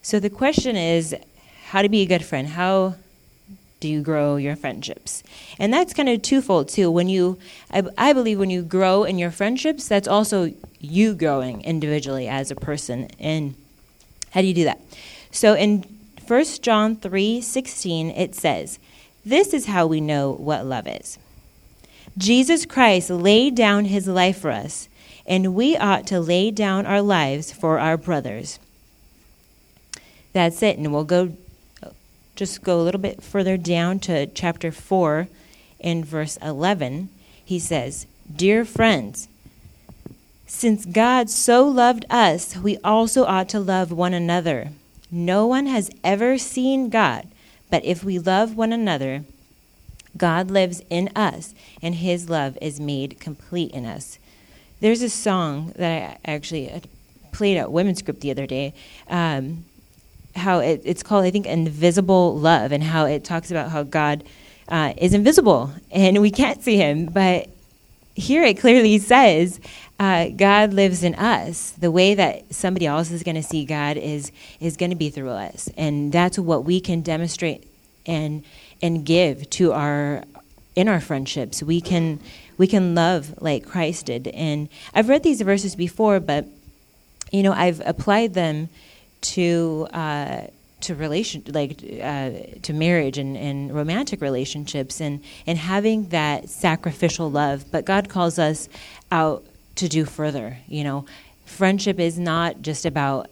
So 0.03 0.19
the 0.19 0.31
question 0.31 0.75
is 0.75 1.15
how 1.67 1.83
to 1.83 1.89
be 1.89 2.01
a 2.01 2.07
good 2.07 2.25
friend? 2.25 2.49
How 2.49 2.95
do 3.81 3.89
you 3.89 4.01
grow 4.03 4.37
your 4.37 4.57
friendships? 4.57 5.23
And 5.59 5.73
that's 5.73 5.95
kind 5.95 6.09
of 6.09 6.23
twofold 6.23 6.69
too. 6.69 6.91
When 6.91 7.09
you 7.09 7.39
I, 7.71 7.83
I 7.97 8.13
believe 8.13 8.39
when 8.39 8.51
you 8.51 8.63
grow 8.63 9.05
in 9.05 9.19
your 9.19 9.31
friendships, 9.31 9.89
that's 9.89 10.09
also 10.09 10.53
you 10.81 11.15
growing 11.15 11.63
individually 11.63 12.29
as 12.29 12.51
a 12.51 12.57
person. 12.57 13.09
And 13.19 13.55
how 14.33 14.41
do 14.41 14.47
you 14.47 14.55
do 14.55 14.65
that? 14.65 14.81
So 15.31 15.55
in 15.55 15.85
1 16.27 16.45
John 16.63 16.97
3:16 16.97 18.11
it 18.11 18.35
says, 18.35 18.79
"This 19.25 19.55
is 19.55 19.67
how 19.67 19.87
we 19.87 20.01
know 20.01 20.33
what 20.33 20.67
love 20.67 20.87
is." 20.87 21.19
Jesus 22.17 22.67
Christ 22.67 23.11
laid 23.11 23.55
down 23.55 23.85
his 23.85 24.09
life 24.09 24.39
for 24.39 24.51
us, 24.51 24.89
and 25.25 25.55
we 25.55 25.77
ought 25.77 26.07
to 26.09 26.21
lay 26.21 26.51
down 26.51 26.85
our 26.85 27.01
lives 27.01 27.53
for 27.53 27.79
our 27.79 27.97
brothers. 27.97 28.59
That's 30.33 30.63
it. 30.63 30.79
And 30.79 30.93
we'll 30.93 31.05
go 31.05 31.33
just 32.39 32.63
go 32.63 32.81
a 32.81 32.85
little 32.85 33.01
bit 33.01 33.21
further 33.21 33.57
down 33.57 33.99
to 33.99 34.25
chapter 34.27 34.71
4 34.71 35.27
in 35.81 36.05
verse 36.05 36.37
11. 36.41 37.09
He 37.45 37.59
says, 37.59 38.07
Dear 38.33 38.65
friends, 38.65 39.29
since 40.47 40.87
God 40.87 41.29
so 41.31 41.67
loved 41.67 42.07
us, 42.09 42.57
we 42.57 42.79
also 42.85 43.25
ought 43.25 43.49
to 43.49 43.59
love 43.59 43.91
one 43.91 44.15
another. 44.15 44.69
No 45.11 45.49
one 45.49 45.67
has 45.67 45.91
ever 46.05 46.39
seen 46.39 46.91
God, 46.91 47.27
but 47.71 47.85
if 47.85 48.05
we 48.05 48.21
love 48.21 48.57
one 48.57 48.73
another, 48.73 49.25
God 50.17 50.49
lives 50.49 50.81
in 50.89 51.11
us, 51.17 51.57
and 51.83 51.97
his 51.97 52.31
love 52.31 52.57
is 52.63 52.79
made 52.79 53.19
complete 53.19 53.73
in 53.73 53.85
us. 53.85 54.21
There's 54.79 55.03
a 55.03 55.11
song 55.11 55.73
that 55.75 56.19
I 56.25 56.31
actually 56.31 56.83
played 57.33 57.57
at 57.57 57.73
women's 57.73 58.01
group 58.01 58.21
the 58.21 58.31
other 58.31 58.47
day. 58.47 58.75
Um, 59.09 59.65
how 60.39 60.61
it, 60.61 60.83
it's 60.85 61.03
called, 61.03 61.25
I 61.25 61.31
think, 61.31 61.47
Invisible 61.47 62.37
Love, 62.39 62.73
and 62.73 62.83
how 62.83 63.05
it 63.05 63.25
talks 63.25 63.51
about 63.51 63.71
how 63.71 63.83
God 63.83 64.25
uh, 64.69 64.93
is 64.97 65.15
invisible 65.15 65.71
and 65.91 66.21
we 66.21 66.31
can't 66.31 66.63
see 66.63 66.77
him. 66.77 67.07
But 67.07 67.49
here 68.15 68.43
it 68.43 68.59
clearly 68.59 68.99
says 68.99 69.61
uh, 69.99 70.29
God 70.29 70.73
lives 70.73 71.03
in 71.03 71.15
us. 71.15 71.71
The 71.71 71.91
way 71.91 72.15
that 72.15 72.53
somebody 72.55 72.87
else 72.87 73.11
is 73.11 73.23
going 73.23 73.37
to 73.37 73.43
see 73.43 73.65
God 73.65 73.97
is 73.97 74.33
is 74.61 74.77
going 74.77 74.91
to 74.91 74.97
be 74.97 75.11
through 75.11 75.31
us, 75.31 75.69
and 75.77 76.13
that's 76.13 76.39
what 76.39 76.65
we 76.65 76.81
can 76.81 77.01
demonstrate 77.03 77.67
and 78.07 78.45
and 78.83 79.05
give 79.05 79.49
to 79.51 79.73
our 79.73 80.25
in 80.75 80.89
our 80.89 81.01
friendships. 81.01 81.63
We 81.63 81.81
can 81.81 82.21
we 82.57 82.67
can 82.67 82.95
love 82.95 83.41
like 83.41 83.67
Christ 83.67 84.07
did. 84.07 84.29
And 84.29 84.69
I've 84.95 85.09
read 85.09 85.23
these 85.23 85.41
verses 85.41 85.77
before, 85.77 86.21
but 86.21 86.47
you 87.31 87.43
know 87.43 87.53
I've 87.53 87.81
applied 87.85 88.35
them 88.35 88.69
to 89.21 89.89
uh, 89.93 90.47
to 90.81 90.95
relation 90.95 91.43
like 91.49 91.83
uh, 92.03 92.31
to 92.63 92.73
marriage 92.73 93.19
and, 93.19 93.37
and 93.37 93.75
romantic 93.75 94.21
relationships 94.21 95.01
and 95.01 95.23
and 95.47 95.59
having 95.59 96.09
that 96.09 96.49
sacrificial 96.49 97.31
love. 97.31 97.71
But 97.71 97.85
God 97.85 98.09
calls 98.09 98.39
us 98.39 98.69
out 99.11 99.45
to 99.77 99.89
do 99.89 100.05
further. 100.05 100.59
You 100.67 100.85
know, 100.85 101.07
friendship 101.45 101.99
is 101.99 102.19
not 102.19 102.63
just 102.63 102.87
about 102.87 103.31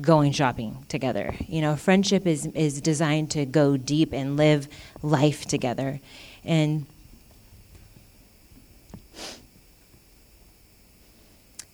going 0.00 0.32
shopping 0.32 0.84
together. 0.88 1.34
You 1.48 1.60
know, 1.60 1.76
friendship 1.76 2.26
is 2.26 2.46
is 2.46 2.80
designed 2.80 3.30
to 3.32 3.46
go 3.46 3.76
deep 3.76 4.12
and 4.12 4.36
live 4.36 4.68
life 5.02 5.46
together. 5.46 6.00
And 6.44 6.86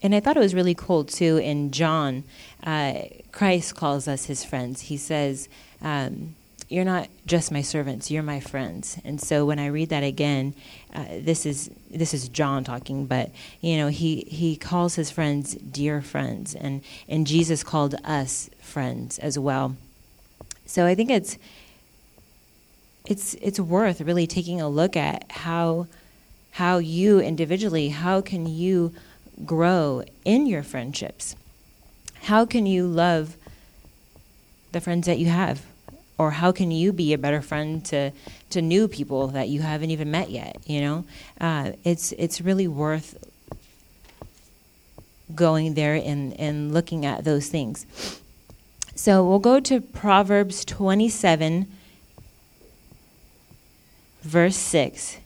and 0.03 0.15
I 0.15 0.21
thought 0.21 0.37
it 0.37 0.41
was 0.41 0.55
really 0.55 0.75
cool 0.75 1.05
too. 1.05 1.39
In 1.39 1.71
John, 1.71 2.25
uh, 2.65 2.95
Christ 3.33 3.75
calls 3.75 4.07
us 4.07 4.27
his 4.27 4.45
friends. 4.45 4.83
He 4.83 4.97
says, 4.97 5.49
um, 5.81 6.37
"You're 6.69 6.85
not 6.85 7.09
just 7.27 7.51
my 7.51 7.63
servants; 7.63 8.11
you're 8.11 8.23
my 8.23 8.41
friends." 8.41 8.99
And 9.05 9.21
so 9.21 9.45
when 9.47 9.59
I 9.59 9.67
read 9.67 9.89
that 9.89 10.05
again, 10.05 10.55
uh, 10.95 11.05
this 11.21 11.47
is 11.47 11.71
this 11.91 12.15
is 12.15 12.29
John 12.29 12.63
talking, 12.63 13.07
but 13.07 13.31
you 13.61 13.79
know 13.79 13.89
he 13.89 14.27
he 14.29 14.55
calls 14.57 14.95
his 14.95 15.11
friends 15.11 15.55
dear 15.55 16.03
friends, 16.03 16.55
and 16.55 16.83
and 17.09 17.27
Jesus 17.27 17.65
called 17.65 17.95
us 18.05 18.51
friends 18.61 19.19
as 19.19 19.39
well. 19.39 19.77
So 20.67 20.87
I 20.87 20.95
think 20.95 21.11
it's 21.11 21.39
it's 23.07 23.35
it's 23.35 23.59
worth 23.59 24.01
really 24.01 24.27
taking 24.27 24.61
a 24.61 24.69
look 24.69 24.97
at 24.97 25.25
how 25.31 25.87
how 26.53 26.79
you 26.79 27.19
individually 27.19 27.89
how 27.89 28.21
can 28.21 28.47
you 28.47 28.93
grow 29.45 30.03
in 30.25 30.47
your 30.47 30.63
friendships 30.63 31.35
how 32.23 32.45
can 32.47 32.67
you 32.67 32.87
love 32.87 33.37
the 34.71 34.81
friends 34.81 35.07
that 35.07 35.19
you 35.19 35.27
have? 35.27 35.65
Or 36.19 36.31
how 36.31 36.53
can 36.53 36.71
you 36.71 36.93
be 36.93 37.13
a 37.13 37.19
better 37.19 37.43
friend 37.43 37.85
to 37.87 38.13
to 38.51 38.63
new 38.63 38.87
people 38.87 39.29
that 39.29 39.49
you 39.49 39.63
haven't 39.63 39.91
even 39.91 40.11
met 40.11 40.31
yet 40.31 40.57
you 40.65 40.81
know? 40.81 41.05
Uh, 41.41 41.73
it's 41.85 42.13
it's 42.13 42.41
really 42.41 42.69
worth 42.69 43.19
going 45.35 45.75
there 45.75 45.95
and 45.95 46.39
and 46.39 46.73
looking 46.73 47.05
at 47.05 47.25
those 47.25 47.49
things. 47.49 47.87
So 48.95 49.27
we'll 49.27 49.39
go 49.41 49.59
to 49.59 49.81
proverbs 49.81 50.65
27 50.65 51.67
verse 54.23 54.57
6 54.57 55.19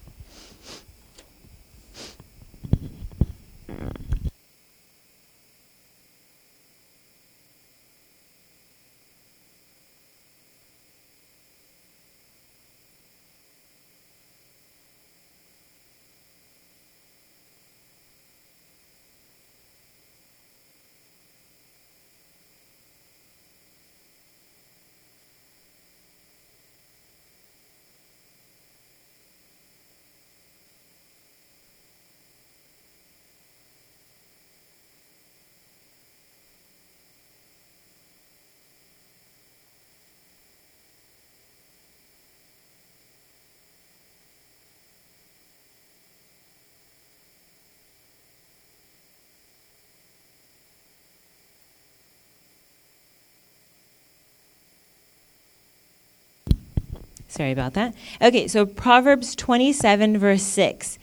Sorry 57.29 57.53
about 57.53 57.75
that. 57.75 57.95
Okay, 58.23 58.49
so 58.49 58.65
Proverbs 58.67 59.35
27, 59.35 60.19
verse 60.19 60.43
6. 60.43 60.99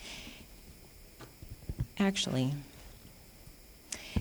Actually, 2.00 2.54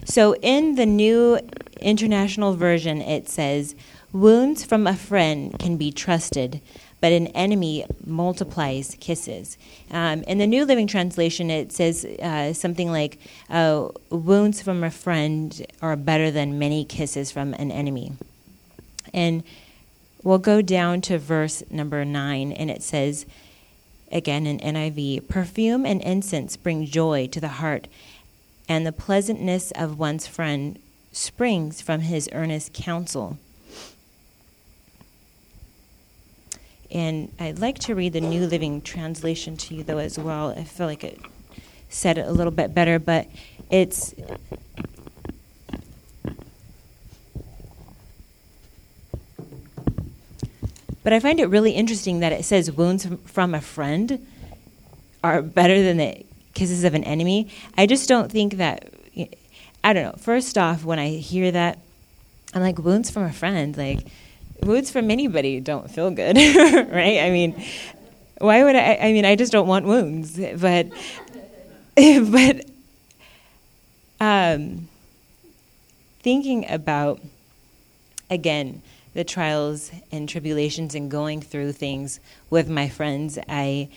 so 0.05 0.35
in 0.35 0.75
the 0.75 0.85
new 0.85 1.39
international 1.79 2.55
version, 2.55 3.01
it 3.01 3.29
says, 3.29 3.75
Wounds 4.11 4.63
from 4.63 4.85
a 4.85 4.95
friend 4.95 5.57
can 5.57 5.77
be 5.77 5.91
trusted, 5.91 6.61
but 7.01 7.11
an 7.11 7.27
enemy 7.27 7.85
multiplies 8.05 8.95
kisses. 8.99 9.57
Um, 9.89 10.21
in 10.23 10.37
the 10.37 10.45
New 10.45 10.65
Living 10.65 10.87
Translation, 10.87 11.49
it 11.49 11.71
says 11.71 12.05
uh, 12.05 12.53
something 12.53 12.91
like, 12.91 13.17
uh, 13.49 13.89
Wounds 14.09 14.61
from 14.61 14.83
a 14.83 14.91
friend 14.91 15.65
are 15.81 15.95
better 15.95 16.31
than 16.31 16.59
many 16.59 16.85
kisses 16.85 17.31
from 17.31 17.53
an 17.55 17.71
enemy. 17.71 18.13
And 19.13 19.43
we'll 20.23 20.39
go 20.39 20.61
down 20.61 21.01
to 21.01 21.17
verse 21.17 21.63
number 21.69 22.03
nine, 22.05 22.51
and 22.51 22.71
it 22.71 22.81
says, 22.81 23.25
again 24.11 24.45
in 24.45 24.59
NIV, 24.59 25.27
perfume 25.27 25.85
and 25.85 26.01
incense 26.01 26.55
bring 26.55 26.85
joy 26.85 27.27
to 27.27 27.41
the 27.41 27.47
heart, 27.47 27.87
and 28.69 28.85
the 28.85 28.91
pleasantness 28.91 29.71
of 29.71 29.99
one's 29.99 30.27
friend 30.27 30.79
springs 31.11 31.81
from 31.81 32.01
his 32.01 32.29
earnest 32.31 32.73
counsel. 32.73 33.37
And 36.91 37.33
I'd 37.39 37.59
like 37.59 37.79
to 37.79 37.95
read 37.95 38.13
the 38.13 38.21
New 38.21 38.45
Living 38.45 38.79
Translation 38.81 39.57
to 39.57 39.75
you, 39.75 39.83
though, 39.83 39.97
as 39.97 40.19
well. 40.19 40.51
I 40.51 40.63
feel 40.63 40.85
like 40.85 41.03
it 41.03 41.19
said 41.89 42.19
it 42.19 42.27
a 42.27 42.31
little 42.31 42.51
bit 42.51 42.73
better, 42.75 42.99
but 42.99 43.27
it's. 43.71 44.13
But 51.03 51.13
I 51.13 51.19
find 51.19 51.39
it 51.39 51.47
really 51.47 51.71
interesting 51.71 52.19
that 52.21 52.31
it 52.31 52.45
says 52.45 52.71
wounds 52.71 53.07
from 53.25 53.53
a 53.53 53.61
friend 53.61 54.25
are 55.23 55.41
better 55.41 55.81
than 55.81 55.97
the 55.97 56.25
kisses 56.53 56.83
of 56.83 56.93
an 56.93 57.03
enemy. 57.03 57.49
I 57.77 57.85
just 57.85 58.07
don't 58.07 58.31
think 58.31 58.55
that. 58.55 58.89
I 59.83 59.91
don't 59.91 60.03
know. 60.03 60.15
First 60.17 60.57
off, 60.57 60.85
when 60.85 60.97
I 60.97 61.09
hear 61.09 61.51
that, 61.51 61.79
I'm 62.53 62.61
like, 62.61 62.79
wounds 62.79 63.09
from 63.09 63.23
a 63.23 63.33
friend. 63.33 63.75
Like, 63.75 63.99
wounds 64.61 64.91
from 64.91 65.11
anybody 65.11 65.59
don't 65.59 65.91
feel 65.91 66.09
good, 66.09 66.37
right? 66.37 67.19
I 67.19 67.29
mean, 67.31 67.61
why 68.37 68.63
would 68.63 68.75
I? 68.75 68.95
I 68.95 69.11
mean, 69.11 69.25
I 69.25 69.35
just 69.35 69.51
don't 69.51 69.67
want 69.67 69.85
wounds. 69.85 70.39
But, 70.39 70.89
but, 71.95 72.65
um, 74.21 74.87
thinking 76.21 76.69
about, 76.71 77.19
again, 78.29 78.81
the 79.13 79.23
trials 79.23 79.91
and 80.11 80.27
tribulations 80.27 80.95
and 80.95 81.09
going 81.09 81.41
through 81.41 81.71
things 81.73 82.19
with 82.49 82.69
my 82.69 82.89
friends, 82.89 83.37
I 83.47 83.89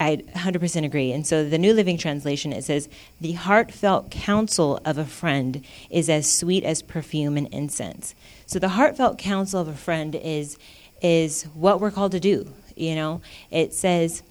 I 0.00 0.18
100% 0.36 0.84
agree. 0.84 1.10
And 1.10 1.26
so 1.26 1.48
the 1.48 1.58
New 1.58 1.72
Living 1.72 1.98
Translation 1.98 2.52
it 2.52 2.62
says, 2.62 2.88
"The 3.20 3.32
heartfelt 3.32 4.10
counsel 4.12 4.80
of 4.84 4.96
a 4.96 5.04
friend 5.04 5.62
is 5.90 6.08
as 6.08 6.30
sweet 6.30 6.62
as 6.62 6.82
perfume 6.82 7.36
and 7.36 7.48
incense." 7.48 8.14
So 8.46 8.60
the 8.60 8.70
heartfelt 8.70 9.18
counsel 9.18 9.60
of 9.60 9.66
a 9.66 9.74
friend 9.74 10.14
is 10.14 10.56
is 11.02 11.44
what 11.54 11.80
we're 11.80 11.90
called 11.90 12.12
to 12.12 12.20
do, 12.20 12.52
you 12.76 12.94
know? 12.94 13.20
It 13.50 13.72
says 13.74 14.22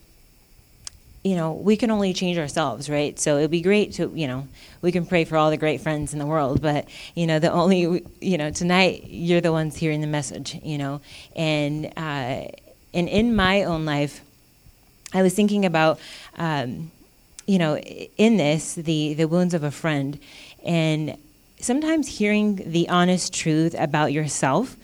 you 1.27 1.35
know, 1.35 1.51
we 1.51 1.75
can 1.75 1.91
only 1.91 2.13
change 2.13 2.37
ourselves, 2.37 2.89
right? 2.89 3.19
So 3.19 3.37
it'd 3.37 3.51
be 3.51 3.59
great 3.61 3.91
to, 3.93 4.09
you 4.15 4.27
know, 4.27 4.47
we 4.81 4.93
can 4.93 5.05
pray 5.05 5.25
for 5.25 5.35
all 5.35 5.49
the 5.49 5.57
great 5.57 5.81
friends 5.81 6.13
in 6.13 6.19
the 6.19 6.25
world, 6.25 6.61
but, 6.61 6.87
you 7.15 7.27
know, 7.27 7.37
the 7.37 7.51
only, 7.51 8.05
you 8.21 8.37
know, 8.37 8.49
tonight 8.49 9.03
you're 9.07 9.41
the 9.41 9.51
ones 9.51 9.75
hearing 9.75 9.99
the 9.99 10.07
message, 10.07 10.57
you 10.63 10.77
know, 10.77 11.01
and, 11.35 11.87
uh, 11.97 12.47
and 12.93 13.09
in 13.09 13.35
my 13.35 13.63
own 13.63 13.83
life, 13.83 14.21
I 15.13 15.21
was 15.21 15.33
thinking 15.33 15.65
about, 15.65 15.99
um, 16.37 16.91
you 17.45 17.59
know, 17.59 17.77
in 17.77 18.37
this, 18.37 18.75
the, 18.75 19.13
the 19.13 19.27
wounds 19.27 19.53
of 19.53 19.63
a 19.63 19.71
friend. 19.71 20.17
And 20.63 21.17
sometimes 21.59 22.07
hearing 22.07 22.71
the 22.71 22.87
honest 22.87 23.33
truth 23.33 23.75
about 23.77 24.13
yourself 24.13 24.77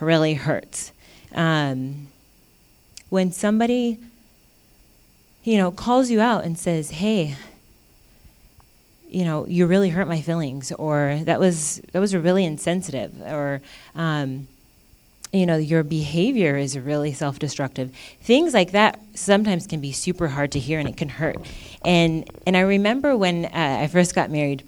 really 0.00 0.34
hurts. 0.34 0.90
Um, 1.32 2.08
when 3.10 3.30
somebody, 3.30 3.98
you 5.44 5.58
know, 5.58 5.70
calls 5.70 6.10
you 6.10 6.20
out 6.20 6.44
and 6.44 6.58
says, 6.58 6.90
hey, 6.90 7.36
you 9.08 9.24
know, 9.24 9.46
you 9.46 9.66
really 9.66 9.90
hurt 9.90 10.08
my 10.08 10.20
feelings, 10.20 10.72
or 10.72 11.20
that 11.24 11.38
was 11.38 11.80
that 11.92 12.00
was 12.00 12.16
really 12.16 12.44
insensitive, 12.44 13.20
or 13.22 13.60
um, 13.94 14.48
you 15.32 15.46
know 15.46 15.56
your 15.56 15.82
behavior 15.84 16.56
is 16.56 16.76
really 16.78 17.12
self-destructive. 17.12 17.94
Things 18.22 18.54
like 18.54 18.72
that 18.72 18.98
sometimes 19.14 19.66
can 19.66 19.80
be 19.80 19.92
super 19.92 20.28
hard 20.28 20.50
to 20.52 20.58
hear 20.58 20.80
and 20.80 20.88
it 20.88 20.96
can 20.96 21.08
hurt. 21.08 21.36
And 21.84 22.28
and 22.46 22.56
i 22.56 22.60
remember 22.60 23.16
when 23.16 23.44
uh, 23.44 23.78
i 23.82 23.86
first 23.86 24.14
got 24.14 24.30
married 24.30 24.66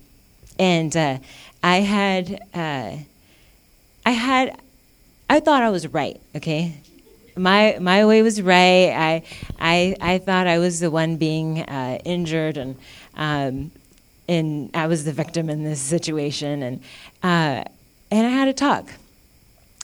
and 0.58 0.94
uh, 0.96 1.18
i 1.62 1.76
had 1.78 2.40
uh, 2.54 2.96
i 4.04 4.10
had 4.10 4.60
i 5.30 5.40
thought 5.40 5.62
i 5.62 5.70
was 5.70 5.86
right 5.88 6.20
okay 6.34 6.76
my 7.36 7.76
my 7.80 8.04
way 8.06 8.22
was 8.22 8.40
right 8.40 8.90
i 8.90 9.22
i 9.58 9.94
i 10.00 10.18
thought 10.18 10.46
i 10.46 10.58
was 10.58 10.80
the 10.80 10.90
one 10.90 11.16
being 11.16 11.60
uh, 11.62 11.98
injured 12.04 12.56
and 12.56 12.76
um, 13.16 13.70
and 14.28 14.70
i 14.74 14.86
was 14.86 15.04
the 15.04 15.12
victim 15.12 15.50
in 15.50 15.62
this 15.64 15.80
situation 15.80 16.62
and 16.62 16.80
uh, 17.22 17.62
and 18.10 18.26
i 18.26 18.30
had 18.30 18.48
a 18.48 18.52
talk 18.52 18.86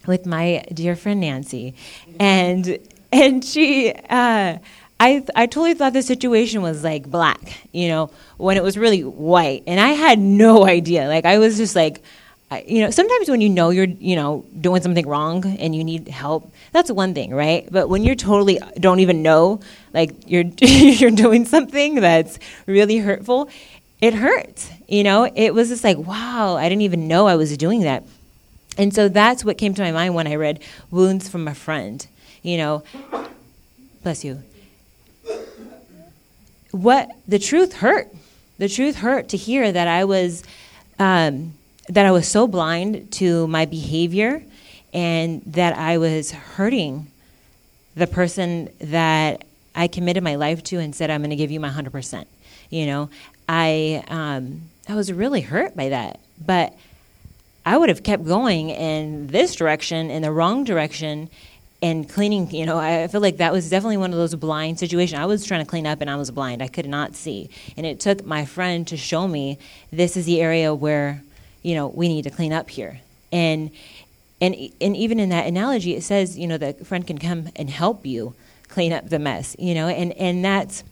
with 0.06 0.26
my 0.26 0.64
dear 0.72 0.96
friend 0.96 1.20
Nancy, 1.20 1.74
and 2.18 2.78
and 3.12 3.44
she. 3.44 3.92
Uh, 3.92 4.58
I, 5.00 5.24
I 5.34 5.46
totally 5.46 5.74
thought 5.74 5.94
the 5.94 6.02
situation 6.02 6.62
was 6.62 6.84
like 6.84 7.10
black, 7.10 7.66
you 7.72 7.88
know, 7.88 8.10
when 8.36 8.56
it 8.56 8.62
was 8.62 8.78
really 8.78 9.02
white. 9.02 9.64
And 9.66 9.80
I 9.80 9.88
had 9.88 10.20
no 10.20 10.64
idea. 10.64 11.08
Like, 11.08 11.24
I 11.24 11.38
was 11.38 11.56
just 11.56 11.74
like, 11.74 12.04
you 12.60 12.80
know, 12.80 12.90
sometimes 12.90 13.28
when 13.28 13.40
you 13.40 13.48
know 13.48 13.70
you're, 13.70 13.86
you 13.86 14.16
know, 14.16 14.44
doing 14.60 14.82
something 14.82 15.06
wrong 15.06 15.44
and 15.58 15.74
you 15.74 15.84
need 15.84 16.08
help, 16.08 16.52
that's 16.72 16.90
one 16.90 17.14
thing, 17.14 17.32
right? 17.32 17.68
But 17.70 17.88
when 17.88 18.04
you're 18.04 18.14
totally 18.14 18.58
don't 18.74 19.00
even 19.00 19.22
know, 19.22 19.60
like 19.92 20.28
you're 20.28 20.44
you're 20.60 21.10
doing 21.10 21.44
something 21.44 21.96
that's 21.96 22.38
really 22.66 22.98
hurtful, 22.98 23.48
it 24.00 24.14
hurts. 24.14 24.70
You 24.88 25.04
know, 25.04 25.30
it 25.34 25.54
was 25.54 25.68
just 25.68 25.84
like, 25.84 25.98
wow, 25.98 26.56
I 26.56 26.68
didn't 26.68 26.82
even 26.82 27.08
know 27.08 27.26
I 27.26 27.36
was 27.36 27.56
doing 27.56 27.82
that. 27.82 28.04
And 28.76 28.94
so 28.94 29.08
that's 29.08 29.44
what 29.44 29.58
came 29.58 29.74
to 29.74 29.82
my 29.82 29.92
mind 29.92 30.14
when 30.14 30.26
I 30.26 30.34
read 30.36 30.60
Wounds 30.90 31.28
from 31.28 31.46
a 31.46 31.54
Friend. 31.54 32.04
You 32.42 32.56
know, 32.56 32.82
bless 34.02 34.24
you. 34.24 34.42
What 36.72 37.10
the 37.28 37.38
truth 37.38 37.74
hurt. 37.74 38.08
The 38.58 38.68
truth 38.68 38.96
hurt 38.96 39.28
to 39.30 39.36
hear 39.36 39.70
that 39.70 39.88
I 39.88 40.04
was 40.04 40.42
um, 40.98 41.54
that 41.88 42.06
I 42.06 42.12
was 42.12 42.28
so 42.28 42.46
blind 42.46 43.10
to 43.12 43.46
my 43.48 43.66
behavior 43.66 44.42
and 44.92 45.42
that 45.46 45.76
I 45.76 45.98
was 45.98 46.30
hurting 46.30 47.08
the 47.94 48.06
person 48.06 48.68
that 48.80 49.44
I 49.74 49.88
committed 49.88 50.22
my 50.22 50.36
life 50.36 50.62
to 50.64 50.78
and 50.78 50.94
said 50.94 51.10
I'm 51.10 51.20
going 51.20 51.30
to 51.30 51.36
give 51.36 51.50
you 51.50 51.60
my 51.60 51.70
100%. 51.70 52.26
You 52.70 52.86
know, 52.86 53.10
I 53.48 54.04
um, 54.08 54.62
I 54.88 54.94
was 54.94 55.12
really 55.12 55.40
hurt 55.40 55.76
by 55.76 55.90
that. 55.90 56.20
But 56.44 56.74
I 57.64 57.76
would 57.76 57.88
have 57.88 58.02
kept 58.02 58.24
going 58.24 58.70
in 58.70 59.28
this 59.28 59.54
direction, 59.54 60.10
in 60.10 60.22
the 60.22 60.32
wrong 60.32 60.64
direction, 60.64 61.30
and 61.80 62.08
cleaning. 62.08 62.50
You 62.50 62.66
know, 62.66 62.78
I 62.78 63.06
feel 63.08 63.20
like 63.20 63.36
that 63.36 63.52
was 63.52 63.70
definitely 63.70 63.98
one 63.98 64.12
of 64.12 64.18
those 64.18 64.34
blind 64.34 64.78
situations. 64.78 65.18
I 65.18 65.26
was 65.26 65.44
trying 65.44 65.64
to 65.64 65.68
clean 65.68 65.86
up 65.86 66.00
and 66.00 66.10
I 66.10 66.16
was 66.16 66.30
blind. 66.30 66.62
I 66.62 66.68
could 66.68 66.88
not 66.88 67.14
see. 67.14 67.50
And 67.76 67.86
it 67.86 68.00
took 68.00 68.24
my 68.24 68.44
friend 68.44 68.86
to 68.88 68.96
show 68.96 69.28
me 69.28 69.58
this 69.92 70.16
is 70.16 70.26
the 70.26 70.40
area 70.40 70.74
where, 70.74 71.22
you 71.62 71.74
know, 71.74 71.88
we 71.88 72.08
need 72.08 72.22
to 72.22 72.30
clean 72.30 72.52
up 72.52 72.70
here. 72.70 73.00
And 73.30 73.70
and 74.40 74.54
and 74.80 74.96
even 74.96 75.20
in 75.20 75.28
that 75.30 75.46
analogy, 75.46 75.94
it 75.94 76.02
says, 76.02 76.38
you 76.38 76.46
know, 76.46 76.58
the 76.58 76.74
friend 76.84 77.06
can 77.06 77.18
come 77.18 77.48
and 77.56 77.70
help 77.70 78.04
you 78.04 78.34
clean 78.68 78.92
up 78.92 79.08
the 79.08 79.18
mess. 79.18 79.56
You 79.58 79.74
know, 79.74 79.88
and 79.88 80.12
and 80.12 80.44
that's, 80.44 80.84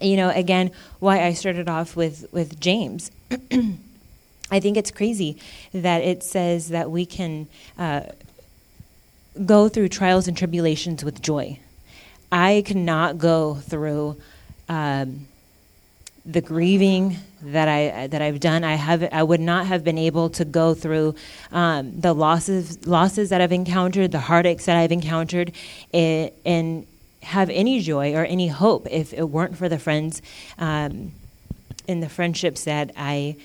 you 0.00 0.16
know, 0.16 0.30
again 0.30 0.70
why 1.00 1.24
I 1.24 1.32
started 1.32 1.68
off 1.68 1.96
with 1.96 2.26
with 2.32 2.60
James. 2.60 3.10
I 4.50 4.60
think 4.60 4.76
it's 4.76 4.90
crazy 4.90 5.38
that 5.72 6.02
it 6.02 6.22
says 6.22 6.70
that 6.70 6.90
we 6.90 7.04
can 7.04 7.48
uh, 7.78 8.02
go 9.44 9.68
through 9.68 9.90
trials 9.90 10.26
and 10.26 10.36
tribulations 10.36 11.04
with 11.04 11.20
joy. 11.20 11.58
I 12.32 12.62
cannot 12.64 13.18
go 13.18 13.56
through 13.56 14.16
um, 14.68 15.26
the 16.24 16.40
grieving 16.40 17.16
that 17.42 17.68
I 17.68 18.06
that 18.08 18.22
I've 18.22 18.40
done. 18.40 18.64
I 18.64 18.74
have 18.74 19.08
I 19.12 19.22
would 19.22 19.40
not 19.40 19.66
have 19.66 19.84
been 19.84 19.98
able 19.98 20.30
to 20.30 20.44
go 20.44 20.74
through 20.74 21.14
um, 21.52 22.00
the 22.00 22.12
losses 22.12 22.86
losses 22.86 23.30
that 23.30 23.40
I've 23.40 23.52
encountered, 23.52 24.12
the 24.12 24.20
heartaches 24.20 24.66
that 24.66 24.76
I've 24.76 24.92
encountered, 24.92 25.52
eh, 25.92 26.30
and 26.44 26.86
have 27.22 27.50
any 27.50 27.80
joy 27.80 28.14
or 28.14 28.24
any 28.24 28.48
hope 28.48 28.86
if 28.90 29.12
it 29.12 29.24
weren't 29.24 29.56
for 29.56 29.68
the 29.68 29.78
friends 29.78 30.22
um, 30.58 31.12
and 31.86 32.02
the 32.02 32.08
friendships 32.08 32.64
that 32.64 32.90
I 32.96 33.36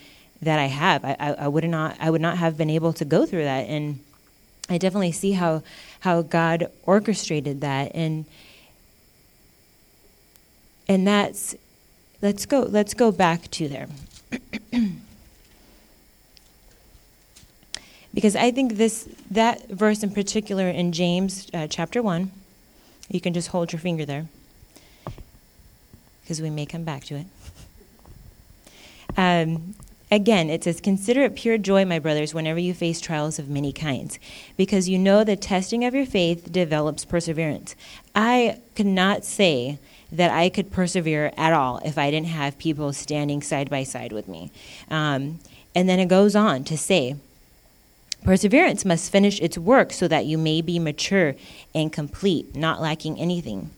that 0.42 0.60
I 0.60 0.66
have. 0.66 1.04
I, 1.04 1.16
I, 1.20 1.34
I 1.34 1.48
would 1.48 1.64
not 1.66 1.98
I 2.00 2.10
would 2.10 2.22
not 2.22 2.38
have 2.38 2.58
been 2.58 2.70
able 2.70 2.94
to 2.94 3.06
go 3.06 3.26
through 3.26 3.44
that. 3.44 3.68
And 3.68 4.00
I 4.70 4.78
definitely 4.78 5.12
see 5.12 5.34
how 5.34 5.64
how 6.02 6.22
God 6.22 6.70
orchestrated 6.84 7.62
that 7.62 7.92
and 7.94 8.26
and 10.88 11.08
that's 11.08 11.56
let's 12.24 12.48
go 12.48 12.62
let's 12.62 12.96
go 12.96 13.12
back 13.12 13.52
to 13.52 13.68
there. 13.68 13.88
because 18.14 18.36
I 18.36 18.50
think 18.50 18.78
this 18.78 19.08
that 19.30 19.70
verse 19.70 20.02
in 20.02 20.10
particular 20.12 20.68
in 20.68 20.92
James 20.94 21.52
uh, 21.54 21.68
chapter 21.68 22.02
1 22.02 22.32
you 23.10 23.22
can 23.22 23.34
just 23.34 23.50
hold 23.50 23.72
your 23.74 23.80
finger 23.80 24.06
there 24.06 24.26
because 26.22 26.42
we 26.42 26.50
may 26.50 26.66
come 26.66 26.84
back 26.84 27.04
to 27.06 27.18
it. 27.18 27.28
Um, 29.16 29.76
Again, 30.14 30.52
it 30.52 30.64
says, 30.64 30.80
Consider 30.80 31.24
it 31.24 31.36
pure 31.36 31.58
joy, 31.58 31.86
my 31.86 31.98
brothers, 31.98 32.36
whenever 32.36 32.60
you 32.60 32.76
face 32.76 33.02
trials 33.02 33.40
of 33.40 33.50
many 33.50 33.74
kinds, 33.74 34.20
because 34.58 34.88
you 34.88 35.00
know 35.00 35.24
the 35.24 35.36
testing 35.36 35.84
of 35.86 35.96
your 35.96 36.06
faith 36.06 36.52
develops 36.52 37.04
perseverance. 37.04 37.76
I 38.14 38.60
cannot 38.76 39.26
say 39.26 39.80
that 40.14 40.32
I 40.32 40.50
could 40.50 40.72
persevere 40.72 41.34
at 41.36 41.54
all 41.54 41.80
if 41.84 41.98
I 41.98 42.12
didn't 42.12 42.28
have 42.28 42.58
people 42.58 42.94
standing 42.94 43.42
side 43.42 43.70
by 43.70 43.84
side 43.84 44.14
with 44.14 44.28
me. 44.28 44.52
Um, 44.90 45.40
and 45.76 45.90
then 45.90 46.00
it 46.00 46.08
goes 46.08 46.36
on 46.36 46.64
to 46.66 46.78
say, 46.78 47.16
Perseverance 48.24 48.86
must 48.86 49.12
finish 49.12 49.42
its 49.42 49.58
work 49.58 49.92
so 49.92 50.08
that 50.08 50.26
you 50.26 50.38
may 50.38 50.62
be 50.62 50.80
mature 50.80 51.36
and 51.76 51.92
complete, 51.92 52.56
not 52.56 52.80
lacking 52.80 53.20
anything. 53.20 53.72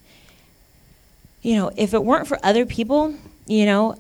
You 1.42 1.56
know, 1.56 1.72
if 1.76 1.94
it 1.94 2.04
weren't 2.04 2.28
for 2.28 2.38
other 2.44 2.66
people, 2.66 3.16
you 3.48 3.66
know, 3.66 3.96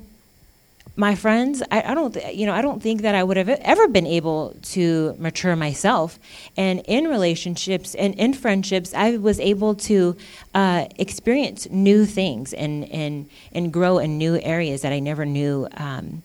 my 0.97 1.13
friends, 1.13 1.61
I, 1.71 1.91
I 1.91 1.93
don't, 1.93 2.13
th- 2.13 2.35
you 2.35 2.45
know, 2.45 2.53
I 2.53 2.61
don't 2.61 2.81
think 2.81 3.01
that 3.01 3.15
I 3.15 3.23
would 3.23 3.37
have 3.37 3.49
ever 3.49 3.87
been 3.87 4.07
able 4.07 4.55
to 4.61 5.15
mature 5.19 5.55
myself. 5.55 6.17
And 6.55 6.81
in 6.85 7.07
relationships 7.07 7.95
and 7.95 8.15
in 8.15 8.33
friendships, 8.33 8.93
I 8.93 9.17
was 9.17 9.39
able 9.39 9.75
to 9.75 10.15
uh, 10.53 10.85
experience 10.97 11.69
new 11.69 12.05
things 12.05 12.53
and 12.53 12.89
and 12.91 13.29
and 13.51 13.73
grow 13.73 13.97
in 13.97 14.17
new 14.17 14.39
areas 14.41 14.83
that 14.83 14.93
I 14.93 14.99
never 14.99 15.25
knew 15.25 15.67
um, 15.75 16.23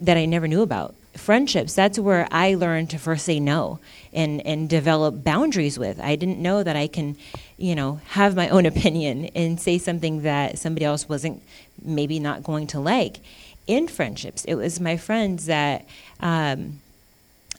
that 0.00 0.16
I 0.16 0.24
never 0.24 0.48
knew 0.48 0.62
about. 0.62 0.94
Friendships, 1.14 1.74
that's 1.74 1.98
where 1.98 2.28
I 2.30 2.54
learned 2.54 2.90
to 2.90 2.98
first 2.98 3.24
say 3.24 3.38
no 3.38 3.78
and 4.12 4.44
and 4.44 4.68
develop 4.68 5.22
boundaries 5.22 5.78
with. 5.78 6.00
I 6.00 6.16
didn't 6.16 6.40
know 6.40 6.64
that 6.64 6.74
I 6.74 6.88
can, 6.88 7.16
you 7.56 7.76
know, 7.76 8.00
have 8.08 8.34
my 8.34 8.48
own 8.48 8.66
opinion 8.72 9.26
and 9.36 9.60
say 9.60 9.78
something 9.78 10.22
that 10.22 10.58
somebody 10.58 10.84
else 10.84 11.08
wasn't 11.08 11.42
maybe 11.80 12.18
not 12.18 12.42
going 12.42 12.66
to 12.68 12.80
like 12.80 13.20
in 13.68 13.86
friendships. 13.86 14.44
It 14.46 14.56
was 14.56 14.80
my 14.80 14.96
friends 14.96 15.46
that 15.46 15.86
um, 16.18 16.80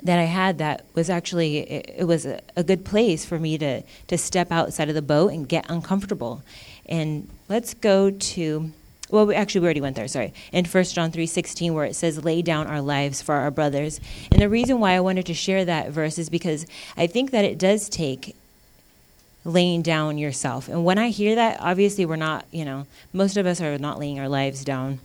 that 0.03 0.19
I 0.19 0.23
had 0.23 0.57
that 0.57 0.85
was 0.93 1.09
actually 1.09 1.59
it, 1.59 1.95
it 1.99 2.03
was 2.05 2.25
a, 2.25 2.41
a, 2.57 2.63
good 2.63 2.83
place 2.83 3.25
for 3.25 3.37
me 3.39 3.57
to 3.57 3.83
to 4.07 4.17
step 4.17 4.51
outside 4.51 4.89
of 4.89 4.95
the 4.95 5.01
boat 5.01 5.31
and 5.31 5.47
get 5.47 5.69
uncomfortable. 5.69 6.41
And 6.85 7.29
let's 7.47 7.73
go 7.73 8.11
to 8.11 8.71
well, 9.11 9.25
we, 9.25 9.33
actually, 9.33 9.61
we 9.61 9.65
already 9.65 9.81
went 9.81 9.95
there. 9.95 10.07
Sorry, 10.07 10.33
in 10.51 10.65
1 10.65 10.83
John 10.85 11.11
three 11.11 11.25
sixteen, 11.25 11.73
where 11.73 11.85
it 11.85 11.95
says, 11.95 12.23
"Lay 12.23 12.41
down 12.41 12.67
our 12.67 12.81
lives 12.81 13.21
for 13.21 13.35
our 13.35 13.49
brothers." 13.49 13.99
And 14.31 14.41
the 14.41 14.49
reason 14.49 14.79
why 14.79 14.93
I 14.93 14.99
wanted 14.99 15.25
to 15.27 15.33
share 15.33 15.65
that 15.65 15.89
verse 15.89 16.19
is 16.19 16.29
because 16.29 16.67
I 16.95 17.07
think 17.07 17.31
that 17.31 17.43
it 17.43 17.57
does 17.57 17.89
take 17.89 18.35
laying 19.43 19.81
down 19.81 20.19
yourself. 20.19 20.67
And 20.67 20.85
when 20.85 20.99
I 20.99 21.09
hear 21.09 21.33
that, 21.35 21.59
obviously, 21.59 22.05
we're 22.05 22.17
not. 22.17 22.45
You 22.51 22.65
know, 22.65 22.85
most 23.11 23.35
of 23.35 23.47
us 23.47 23.61
are 23.61 23.79
not 23.79 23.99
laying 23.99 24.19
our 24.19 24.29
lives 24.29 24.63
down 24.63 24.99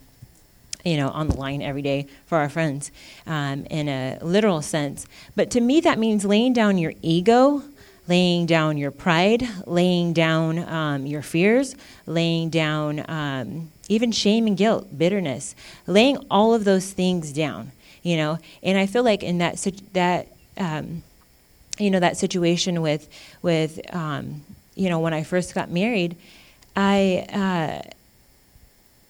you 0.85 0.97
know, 0.97 1.09
on 1.09 1.29
the 1.29 1.37
line 1.37 1.63
every 1.63 1.83
day 1.83 2.07
for 2.27 2.39
our 2.39 2.49
friends 2.49 2.91
um, 3.27 3.65
in 3.67 3.89
a 3.89 4.19
literal 4.23 4.63
sense. 4.63 5.07
But 5.35 5.51
to 5.53 5.61
me, 5.61 5.81
that 5.81 5.99
means 5.99 6.25
laying 6.25 6.53
down 6.53 6.79
your 6.79 6.93
ego, 7.03 7.63
laying 8.07 8.47
down 8.47 8.77
your 8.77 8.91
pride, 8.91 9.49
laying 9.67 10.13
down 10.13 10.59
um, 10.59 11.07
your 11.07 11.23
fears, 11.23 11.75
laying 12.07 12.51
down 12.51 13.05
um, 13.09 13.71
even 13.89 14.13
shame 14.13 14.47
and 14.47 14.57
guilt, 14.57 14.97
bitterness, 14.97 15.55
laying 15.87 16.19
all 16.31 16.55
of 16.55 16.65
those 16.65 16.93
things 16.93 17.33
down, 17.33 17.73
you 18.03 18.17
know. 18.17 18.39
And 18.63 18.79
I 18.79 18.87
feel 18.87 19.03
like 19.03 19.23
in 19.23 19.39
that, 19.39 19.67
that, 19.95 20.29
um, 20.57 21.03
you 21.79 21.91
know, 21.91 22.01
that 22.01 22.17
situation 22.17 22.83
with, 22.83 23.09
with, 23.43 23.81
um, 23.95 24.43
you 24.75 24.89
know, 24.89 25.01
when 25.01 25.15
I 25.15 25.23
first 25.23 25.55
got 25.55 25.71
married, 25.71 26.17
I, 26.77 27.27
uh, 27.33 27.91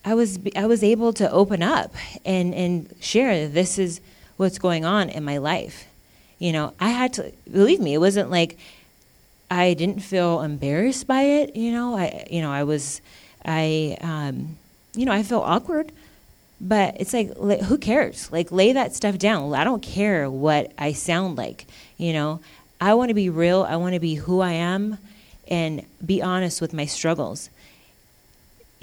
I 0.05 0.15
was 0.15 0.39
I 0.55 0.67
was 0.67 0.85
able 0.85 1.13
to 1.15 1.31
open 1.31 1.63
up 1.63 1.95
and 2.25 2.55
and 2.55 2.95
share 3.01 3.49
this 3.49 3.79
is 3.79 4.01
what's 4.37 4.59
going 4.59 4.85
on 4.85 5.09
in 5.09 5.25
my 5.25 5.39
life. 5.39 5.87
You 6.39 6.53
know, 6.53 6.75
I 6.79 6.91
had 6.91 7.13
to 7.15 7.33
believe 7.51 7.81
me. 7.81 7.95
It 7.95 7.99
wasn't 7.99 8.31
like 8.31 8.59
I 9.51 9.75
didn't 9.75 10.01
feel 10.01 10.43
embarrassed 10.43 11.07
by 11.07 11.23
it. 11.23 11.57
You 11.57 11.73
know, 11.73 11.97
I 11.97 12.27
you 12.31 12.43
know 12.43 12.53
I 12.53 12.65
was 12.65 13.01
I 13.45 13.97
um, 14.01 14.57
you 14.95 15.07
know 15.07 15.13
I 15.13 15.23
felt 15.23 15.45
awkward, 15.45 15.91
but 16.61 16.97
it's 17.01 17.15
like 17.15 17.35
who 17.37 17.79
cares? 17.79 18.31
Like 18.31 18.53
lay 18.53 18.73
that 18.73 18.95
stuff 18.95 19.19
down. 19.19 19.55
I 19.55 19.65
don't 19.65 19.83
care 19.83 20.31
what 20.31 20.73
I 20.77 20.93
sound 20.93 21.39
like. 21.39 21.67
You 21.97 22.13
know, 22.13 22.41
I 22.79 22.93
want 22.93 23.09
to 23.09 23.15
be 23.15 23.31
real. 23.31 23.63
I 23.63 23.77
want 23.77 23.95
to 23.95 24.01
be 24.01 24.17
who 24.17 24.41
I 24.41 24.53
am, 24.53 24.99
and 25.49 25.87
be 26.05 26.21
honest 26.21 26.61
with 26.61 26.75
my 26.75 26.85
struggles 26.85 27.49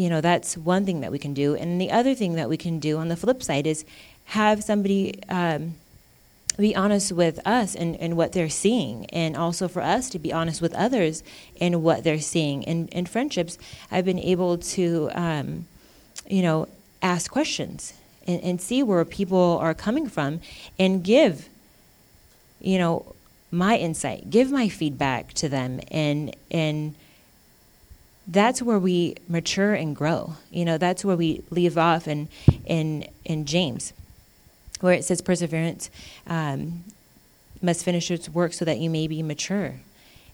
you 0.02 0.10
know 0.10 0.22
that's 0.22 0.58
one 0.58 0.84
thing 0.86 1.02
that 1.02 1.12
we 1.12 1.20
can 1.20 1.34
do. 1.34 1.56
And 1.56 1.80
the 1.80 1.92
other 1.92 2.16
thing 2.16 2.34
that 2.34 2.50
we 2.50 2.58
can 2.58 2.80
do 2.80 2.98
on 2.98 3.08
the 3.08 3.16
flip 3.16 3.44
side 3.44 3.68
is 3.68 3.86
have 4.26 4.64
somebody 4.64 5.22
um, 5.30 5.76
be 6.58 6.76
honest 6.76 7.12
with 7.12 7.40
us 7.46 7.76
and, 7.76 7.96
and 7.98 8.18
what 8.18 8.34
they're 8.34 8.50
seeing 8.50 9.06
and 9.08 9.38
also 9.38 9.68
for 9.68 9.82
us 9.82 10.10
to 10.10 10.20
be 10.20 10.34
honest 10.34 10.62
with 10.62 10.74
others 10.74 11.24
and 11.60 11.84
what 11.84 12.04
they're 12.04 12.20
seeing. 12.20 12.64
In, 12.64 12.88
in 12.90 13.06
friendships 13.06 13.58
i've 13.92 14.06
been 14.06 14.20
able 14.20 14.58
to 14.58 15.10
um, 15.14 15.66
you 16.28 16.42
know 16.42 16.68
ask 17.02 17.32
questions 17.32 17.94
and, 18.28 18.42
and 18.42 18.62
see 18.62 18.84
where 18.84 19.04
people 19.06 19.58
are 19.62 19.74
coming 19.74 20.08
from 20.08 20.42
and 20.78 21.04
give 21.04 21.48
you 22.60 22.78
know 22.78 23.16
my 23.52 23.78
insight 23.78 24.30
give 24.30 24.52
my 24.52 24.68
feedback 24.68 25.34
to 25.34 25.50
them 25.50 25.80
and 25.90 26.36
and 26.52 26.96
that's 28.28 28.62
where 28.62 28.80
we 28.80 29.16
mature 29.28 29.74
and 29.74 29.96
grow. 29.96 30.36
You 30.52 30.66
know, 30.66 30.78
that's 30.78 31.04
where 31.04 31.16
we 31.16 31.44
leave 31.50 31.78
off 31.78 32.08
in 32.08 32.30
in 32.66 33.08
in 33.26 33.46
James, 33.46 33.94
where 34.80 34.94
it 34.94 35.04
says 35.04 35.22
perseverance 35.22 35.90
um, 36.28 36.84
must 37.62 37.84
finish 37.84 38.12
its 38.12 38.30
work 38.30 38.54
so 38.54 38.66
that 38.66 38.80
you 38.80 38.90
may 38.90 39.08
be 39.08 39.24
mature. 39.24 39.76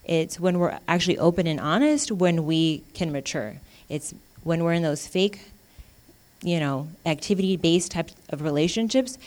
It's 0.04 0.39
when 0.39 0.60
we're 0.60 0.80
actually 0.88 1.17
open 1.17 1.47
and 1.47 1.60
honest 1.60 2.12
when 2.12 2.45
we 2.45 2.84
can 2.93 3.12
mature. 3.12 3.56
It's 3.89 4.13
when 4.43 4.63
we're 4.63 4.73
in 4.73 4.84
those 4.84 5.06
fake, 5.06 5.50
you 6.41 6.60
know, 6.60 6.88
activity 7.06 7.58
based 7.58 7.91
type 7.91 8.12
of 8.30 8.41
relationships. 8.41 9.17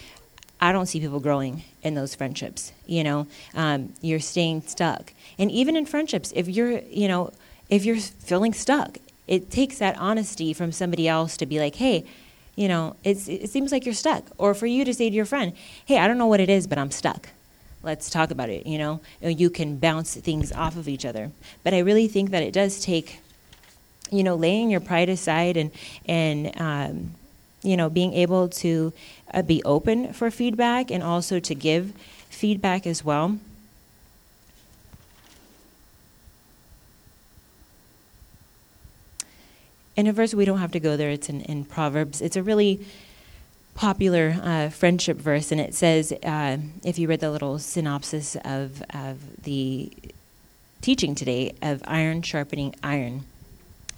I 0.62 0.72
don't 0.72 0.86
see 0.86 1.00
people 1.00 1.20
growing 1.20 1.64
in 1.82 1.94
those 1.94 2.14
friendships. 2.14 2.72
You 2.86 3.04
know, 3.04 3.26
um, 3.54 3.94
you're 4.02 4.20
staying 4.20 4.62
stuck, 4.62 5.14
and 5.38 5.50
even 5.50 5.76
in 5.76 5.86
friendships, 5.86 6.32
if 6.36 6.48
you're, 6.48 6.80
you 6.80 7.08
know 7.08 7.32
if 7.70 7.84
you're 7.84 7.96
feeling 7.96 8.52
stuck. 8.52 8.98
It 9.26 9.50
takes 9.50 9.78
that 9.78 9.96
honesty 9.96 10.52
from 10.52 10.72
somebody 10.72 11.06
else 11.06 11.36
to 11.36 11.46
be 11.46 11.60
like, 11.60 11.76
hey, 11.76 12.04
you 12.56 12.66
know, 12.66 12.96
it's, 13.04 13.28
it 13.28 13.48
seems 13.48 13.70
like 13.70 13.86
you're 13.86 13.94
stuck. 13.94 14.24
Or 14.38 14.54
for 14.54 14.66
you 14.66 14.84
to 14.84 14.92
say 14.92 15.08
to 15.08 15.14
your 15.14 15.24
friend, 15.24 15.52
hey, 15.86 15.98
I 15.98 16.08
don't 16.08 16.18
know 16.18 16.26
what 16.26 16.40
it 16.40 16.50
is, 16.50 16.66
but 16.66 16.78
I'm 16.78 16.90
stuck. 16.90 17.28
Let's 17.82 18.10
talk 18.10 18.30
about 18.30 18.50
it, 18.50 18.66
you 18.66 18.76
know? 18.76 19.00
You 19.22 19.48
can 19.48 19.78
bounce 19.78 20.16
things 20.16 20.52
off 20.52 20.76
of 20.76 20.88
each 20.88 21.06
other. 21.06 21.30
But 21.62 21.72
I 21.74 21.78
really 21.78 22.08
think 22.08 22.30
that 22.30 22.42
it 22.42 22.52
does 22.52 22.80
take, 22.84 23.20
you 24.10 24.24
know, 24.24 24.34
laying 24.34 24.68
your 24.68 24.80
pride 24.80 25.08
aside 25.08 25.56
and, 25.56 25.70
and 26.06 26.60
um, 26.60 27.14
you 27.62 27.76
know, 27.76 27.88
being 27.88 28.12
able 28.14 28.48
to 28.48 28.92
uh, 29.32 29.42
be 29.42 29.62
open 29.64 30.12
for 30.12 30.30
feedback 30.30 30.90
and 30.90 31.02
also 31.02 31.38
to 31.38 31.54
give 31.54 31.92
feedback 32.28 32.86
as 32.86 33.04
well. 33.04 33.38
In 40.00 40.06
a 40.06 40.12
verse 40.12 40.32
we 40.34 40.46
don't 40.46 40.58
have 40.58 40.72
to 40.72 40.80
go 40.80 40.96
there. 40.96 41.10
It's 41.10 41.28
in, 41.28 41.42
in 41.42 41.64
Proverbs. 41.64 42.20
It's 42.20 42.36
a 42.36 42.42
really 42.42 42.80
popular 43.74 44.36
uh, 44.42 44.70
friendship 44.70 45.18
verse, 45.18 45.52
and 45.52 45.60
it 45.60 45.74
says, 45.74 46.12
uh, 46.24 46.56
if 46.82 46.98
you 46.98 47.06
read 47.06 47.20
the 47.20 47.30
little 47.30 47.58
synopsis 47.58 48.36
of, 48.44 48.82
of 48.90 49.42
the 49.42 49.92
teaching 50.80 51.14
today 51.14 51.52
of 51.62 51.82
iron 51.86 52.22
sharpening 52.22 52.74
iron, 52.82 53.24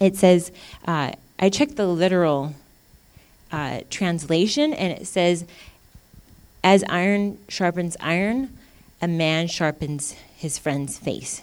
it 0.01 0.17
says, 0.17 0.51
uh, 0.87 1.12
I 1.38 1.49
checked 1.49 1.77
the 1.77 1.87
literal 1.87 2.55
uh, 3.51 3.81
translation, 3.88 4.73
and 4.73 4.93
it 4.93 5.07
says, 5.07 5.45
as 6.65 6.85
iron 6.88 7.38
sharpens 7.49 7.97
iron, 8.01 8.57
a 9.01 9.09
man 9.09 9.47
sharpens 9.47 10.15
his 10.37 10.59
friend's 10.59 10.99
face. 10.99 11.43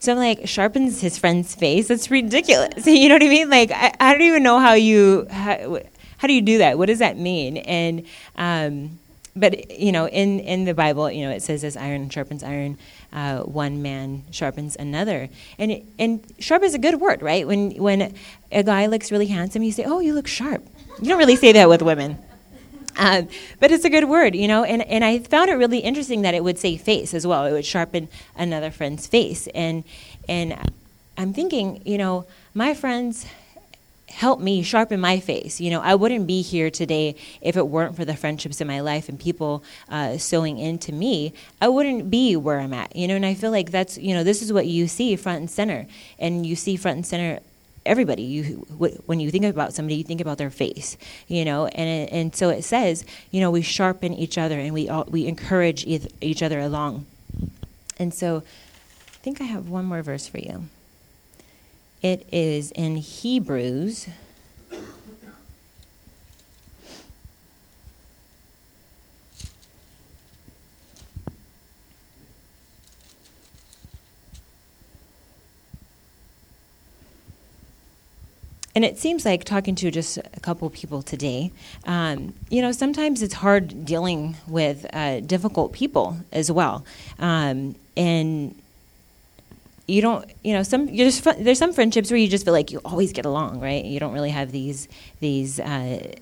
So 0.00 0.12
I'm 0.12 0.18
like, 0.18 0.46
sharpens 0.46 1.00
his 1.00 1.18
friend's 1.18 1.54
face. 1.54 1.88
That's 1.88 2.10
ridiculous. 2.10 2.86
You 2.86 3.08
know 3.08 3.16
what 3.16 3.22
I 3.22 3.28
mean? 3.28 3.50
Like, 3.50 3.70
I, 3.72 3.92
I 4.00 4.12
don't 4.12 4.22
even 4.22 4.42
know 4.42 4.58
how 4.58 4.74
you, 4.74 5.26
how, 5.30 5.80
how 6.18 6.28
do 6.28 6.34
you 6.34 6.42
do 6.42 6.58
that? 6.58 6.78
What 6.78 6.86
does 6.86 7.00
that 7.00 7.18
mean? 7.18 7.58
And, 7.58 8.06
um, 8.36 8.98
but 9.38 9.78
you 9.78 9.92
know, 9.92 10.08
in 10.08 10.40
in 10.40 10.64
the 10.64 10.74
Bible, 10.74 11.10
you 11.10 11.24
know, 11.24 11.30
it 11.30 11.42
says 11.42 11.62
as 11.62 11.76
iron 11.76 12.10
sharpens 12.10 12.42
iron, 12.42 12.76
uh, 13.12 13.40
one 13.40 13.82
man 13.82 14.24
sharpens 14.30 14.76
another, 14.76 15.28
and 15.58 15.82
and 15.98 16.24
sharp 16.38 16.62
is 16.62 16.74
a 16.74 16.78
good 16.78 17.00
word, 17.00 17.22
right? 17.22 17.46
When 17.46 17.70
when 17.72 18.14
a 18.50 18.62
guy 18.62 18.86
looks 18.86 19.12
really 19.12 19.26
handsome, 19.26 19.62
you 19.62 19.72
say, 19.72 19.84
"Oh, 19.84 20.00
you 20.00 20.14
look 20.14 20.26
sharp." 20.26 20.66
You 21.00 21.08
don't 21.08 21.18
really 21.18 21.36
say 21.36 21.52
that 21.52 21.68
with 21.68 21.82
women. 21.82 22.18
Um, 22.98 23.28
but 23.60 23.70
it's 23.70 23.84
a 23.84 23.90
good 23.90 24.08
word, 24.08 24.34
you 24.34 24.48
know, 24.48 24.64
and, 24.64 24.82
and 24.82 25.04
I 25.04 25.20
found 25.20 25.50
it 25.50 25.54
really 25.54 25.78
interesting 25.78 26.22
that 26.22 26.34
it 26.34 26.42
would 26.42 26.58
say 26.58 26.76
face 26.76 27.14
as 27.14 27.26
well. 27.26 27.46
It 27.46 27.52
would 27.52 27.64
sharpen 27.64 28.08
another 28.36 28.72
friend's 28.72 29.06
face. 29.06 29.46
And, 29.54 29.84
and 30.28 30.58
I'm 31.16 31.32
thinking, 31.32 31.80
you 31.84 31.96
know, 31.96 32.26
my 32.54 32.74
friends 32.74 33.24
help 34.08 34.40
me 34.40 34.62
sharpen 34.62 34.98
my 34.98 35.20
face. 35.20 35.60
You 35.60 35.70
know, 35.70 35.80
I 35.80 35.94
wouldn't 35.94 36.26
be 36.26 36.42
here 36.42 36.70
today 36.70 37.14
if 37.40 37.56
it 37.56 37.68
weren't 37.68 37.94
for 37.94 38.04
the 38.04 38.16
friendships 38.16 38.60
in 38.60 38.66
my 38.66 38.80
life 38.80 39.08
and 39.08 39.18
people 39.18 39.62
uh, 39.88 40.18
sowing 40.18 40.58
into 40.58 40.92
me. 40.92 41.34
I 41.60 41.68
wouldn't 41.68 42.10
be 42.10 42.34
where 42.34 42.58
I'm 42.58 42.72
at. 42.72 42.96
You 42.96 43.06
know, 43.06 43.14
and 43.14 43.26
I 43.26 43.34
feel 43.34 43.52
like 43.52 43.70
that's 43.70 43.96
you 43.98 44.14
know 44.14 44.24
this 44.24 44.42
is 44.42 44.52
what 44.52 44.66
you 44.66 44.88
see 44.88 45.14
front 45.14 45.40
and 45.40 45.50
center, 45.50 45.86
and 46.18 46.44
you 46.44 46.56
see 46.56 46.76
front 46.76 46.96
and 46.96 47.06
center 47.06 47.40
everybody. 47.88 48.22
You 48.22 48.42
when 49.06 49.20
you 49.20 49.30
think 49.30 49.44
about 49.44 49.72
somebody, 49.72 49.96
you 49.96 50.04
think 50.04 50.20
about 50.20 50.38
their 50.38 50.50
face, 50.50 50.96
you 51.26 51.44
know, 51.44 51.66
and 51.66 52.10
and 52.10 52.36
so 52.36 52.50
it 52.50 52.62
says, 52.62 53.04
you 53.30 53.40
know, 53.40 53.50
we 53.50 53.62
sharpen 53.62 54.12
each 54.12 54.38
other 54.38 54.58
and 54.58 54.72
we 54.72 54.88
all, 54.88 55.04
we 55.08 55.26
encourage 55.26 55.84
each 55.86 56.42
other 56.42 56.60
along. 56.60 57.06
And 57.98 58.14
so, 58.14 58.38
I 58.38 59.18
think 59.22 59.40
I 59.40 59.44
have 59.44 59.68
one 59.68 59.84
more 59.84 60.02
verse 60.02 60.28
for 60.28 60.38
you. 60.38 60.68
It 62.00 62.28
is 62.30 62.70
in 62.72 62.96
Hebrews 62.96 64.08
and 78.74 78.84
it 78.84 78.98
seems 78.98 79.24
like 79.24 79.44
talking 79.44 79.74
to 79.76 79.90
just 79.90 80.18
a 80.18 80.40
couple 80.40 80.68
people 80.70 81.02
today, 81.02 81.50
um, 81.84 82.34
you 82.50 82.62
know, 82.62 82.72
sometimes 82.72 83.22
it's 83.22 83.34
hard 83.34 83.84
dealing 83.84 84.36
with 84.46 84.86
uh, 84.92 85.20
difficult 85.20 85.72
people 85.72 86.18
as 86.32 86.52
well. 86.52 86.84
Um, 87.18 87.74
and 87.96 88.54
you 89.86 90.02
don't, 90.02 90.30
you 90.44 90.52
know, 90.52 90.62
some 90.62 90.94
there's 90.94 91.20
there's 91.20 91.58
some 91.58 91.72
friendships 91.72 92.10
where 92.10 92.18
you 92.18 92.28
just 92.28 92.44
feel 92.44 92.54
like 92.54 92.70
you 92.70 92.80
always 92.84 93.12
get 93.12 93.24
along, 93.24 93.60
right? 93.60 93.84
You 93.84 93.98
don't 93.98 94.12
really 94.12 94.30
have 94.30 94.52
these 94.52 94.88
these. 95.20 95.58
Uh, 95.60 96.14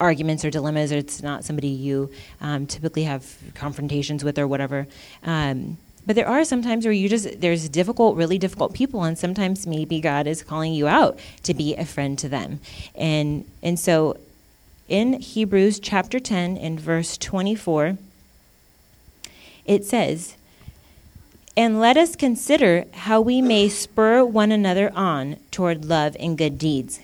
arguments 0.00 0.44
or 0.44 0.50
dilemmas, 0.50 0.92
or 0.92 0.96
it's 0.96 1.24
not 1.24 1.44
somebody 1.44 1.66
you 1.66 2.08
um, 2.40 2.66
typically 2.66 3.02
have 3.02 3.36
confrontations 3.54 4.22
with 4.22 4.38
or 4.38 4.46
whatever. 4.46 4.86
Um, 5.24 5.76
but 6.06 6.16
there 6.16 6.28
are 6.28 6.44
some 6.44 6.62
times 6.62 6.84
where 6.84 6.92
you 6.92 7.08
just, 7.08 7.40
there's 7.40 7.68
difficult, 7.68 8.16
really 8.16 8.38
difficult 8.38 8.72
people, 8.74 9.04
and 9.04 9.18
sometimes 9.18 9.66
maybe 9.66 10.00
God 10.00 10.26
is 10.26 10.42
calling 10.42 10.72
you 10.72 10.88
out 10.88 11.18
to 11.42 11.54
be 11.54 11.74
a 11.74 11.84
friend 11.84 12.18
to 12.18 12.28
them. 12.28 12.60
And, 12.94 13.44
and 13.62 13.78
so 13.78 14.16
in 14.88 15.14
Hebrews 15.14 15.80
chapter 15.80 16.18
10 16.18 16.56
and 16.56 16.80
verse 16.80 17.18
24, 17.18 17.98
it 19.66 19.84
says, 19.84 20.34
And 21.56 21.78
let 21.78 21.96
us 21.98 22.16
consider 22.16 22.86
how 22.92 23.20
we 23.20 23.42
may 23.42 23.68
spur 23.68 24.24
one 24.24 24.50
another 24.50 24.90
on 24.94 25.36
toward 25.50 25.84
love 25.84 26.16
and 26.18 26.38
good 26.38 26.58
deeds. 26.58 27.00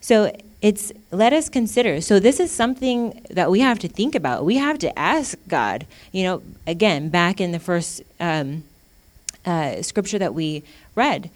So 0.00 0.34
it's 0.62 0.92
let 1.10 1.32
us 1.32 1.48
consider. 1.48 2.00
So 2.00 2.20
this 2.20 2.38
is 2.38 2.50
something 2.50 3.24
that 3.30 3.50
we 3.50 3.60
have 3.60 3.78
to 3.80 3.88
think 3.88 4.14
about. 4.14 4.44
We 4.44 4.56
have 4.56 4.78
to 4.80 4.98
ask 4.98 5.38
god 5.48 5.86
you 6.12 6.22
know 6.22 6.42
again 6.66 7.08
back 7.08 7.40
in 7.40 7.52
the 7.52 7.58
first 7.58 8.02
um, 8.18 8.64
uh, 9.44 9.82
scripture 9.82 10.18
that 10.18 10.34
we 10.34 10.62
read 10.94 11.30